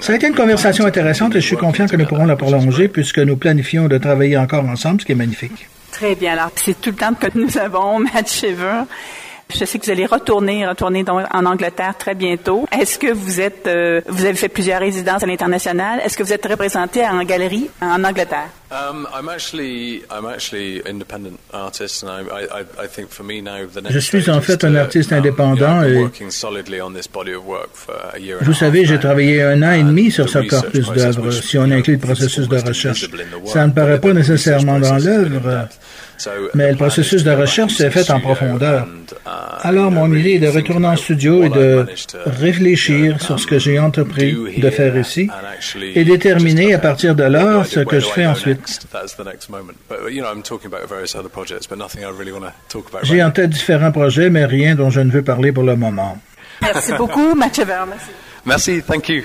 Ça 0.00 0.12
a 0.12 0.16
été 0.16 0.26
une 0.26 0.34
conversation 0.34 0.86
intéressante 0.86 1.34
et 1.36 1.40
je 1.40 1.46
suis 1.46 1.56
confiant 1.56 1.86
que 1.86 1.96
nous 1.96 2.06
pourrons 2.06 2.26
la 2.26 2.36
prolonger 2.36 2.88
puisque 2.88 3.18
nous 3.18 3.36
planifions 3.36 3.88
de 3.88 3.98
travailler 3.98 4.38
encore 4.38 4.64
ensemble, 4.64 5.00
ce 5.00 5.06
qui 5.06 5.12
est 5.12 5.16
magnifique. 5.16 5.68
Très 5.90 6.14
bien. 6.14 6.32
Alors, 6.32 6.50
c'est 6.56 6.80
tout 6.80 6.90
le 6.90 6.96
temps 6.96 7.14
que 7.14 7.26
nous 7.34 7.58
avons, 7.58 7.98
Matt 8.14 8.30
Chever. 8.30 8.84
Je 9.54 9.64
sais 9.64 9.78
que 9.78 9.84
vous 9.84 9.90
allez 9.90 10.06
retourner, 10.06 10.66
retourner 10.66 11.04
en 11.08 11.46
Angleterre 11.46 11.96
très 11.96 12.14
bientôt. 12.14 12.66
Est-ce 12.72 12.98
que 12.98 13.12
vous 13.12 13.40
êtes, 13.40 13.66
euh, 13.66 14.00
vous 14.08 14.24
avez 14.24 14.34
fait 14.34 14.48
plusieurs 14.48 14.80
résidences 14.80 15.22
à 15.22 15.26
l'international? 15.26 16.00
Est-ce 16.04 16.16
que 16.16 16.22
vous 16.22 16.32
êtes 16.32 16.46
représenté 16.46 17.06
en 17.06 17.22
galerie 17.22 17.68
en 17.80 18.02
Angleterre? 18.02 18.48
Je 23.90 23.98
suis 23.98 24.30
en 24.30 24.40
fait 24.40 24.64
un 24.64 24.74
artiste 24.76 25.12
um, 25.12 25.18
indépendant 25.18 25.82
et 25.82 26.06
vous 28.40 28.54
savez, 28.54 28.86
j'ai 28.86 28.98
travaillé 28.98 29.42
un 29.42 29.62
an 29.62 29.72
et 29.72 29.82
demi 29.82 30.10
sur 30.10 30.28
ce 30.28 30.38
corpus 30.38 30.90
d'œuvres, 30.90 31.30
si 31.30 31.58
on 31.58 31.64
inclut 31.64 31.94
le 31.94 32.00
processus 32.00 32.48
de 32.48 32.56
recherche. 32.56 33.06
Ça 33.46 33.66
ne 33.66 33.72
paraît 33.72 34.00
pas 34.00 34.14
nécessairement 34.14 34.80
dans 34.80 34.96
l'œuvre, 34.96 35.68
mais 36.54 36.70
le 36.70 36.76
processus 36.76 37.24
de 37.24 37.30
recherche 37.30 37.74
s'est 37.74 37.90
fait 37.90 38.10
en 38.10 38.20
profondeur. 38.20 38.86
Alors, 39.62 39.90
mon 39.90 40.12
idée 40.14 40.32
est 40.32 40.38
de 40.38 40.48
retourner 40.48 40.88
en 40.88 40.96
studio 40.96 41.44
et 41.44 41.48
de 41.48 41.86
réfléchir 42.26 43.20
sur 43.20 43.38
ce 43.38 43.46
que 43.46 43.58
j'ai 43.58 43.78
entrepris 43.78 44.36
de 44.58 44.70
faire 44.70 44.96
ici 44.96 45.28
et 45.94 46.04
déterminer 46.04 46.74
à 46.74 46.78
partir 46.78 47.14
de 47.14 47.24
là 47.24 47.64
ce 47.64 47.80
que 47.80 48.00
je 48.00 48.06
fais 48.06 48.26
ensuite. 48.26 48.61
J'ai 53.02 53.22
en 53.22 53.30
tête 53.30 53.50
différents 53.50 53.92
projets, 53.92 54.30
mais 54.30 54.44
rien 54.44 54.74
dont 54.74 54.90
je 54.90 55.00
ne 55.00 55.10
veux 55.10 55.22
parler 55.22 55.52
pour 55.52 55.64
le 55.64 55.76
moment. 55.76 56.18
Merci 56.60 56.92
beaucoup, 56.94 57.34
Mathieu 57.34 57.64
Merci. 57.64 58.10
Merci, 58.44 58.82
thank 58.82 59.08
you. 59.08 59.22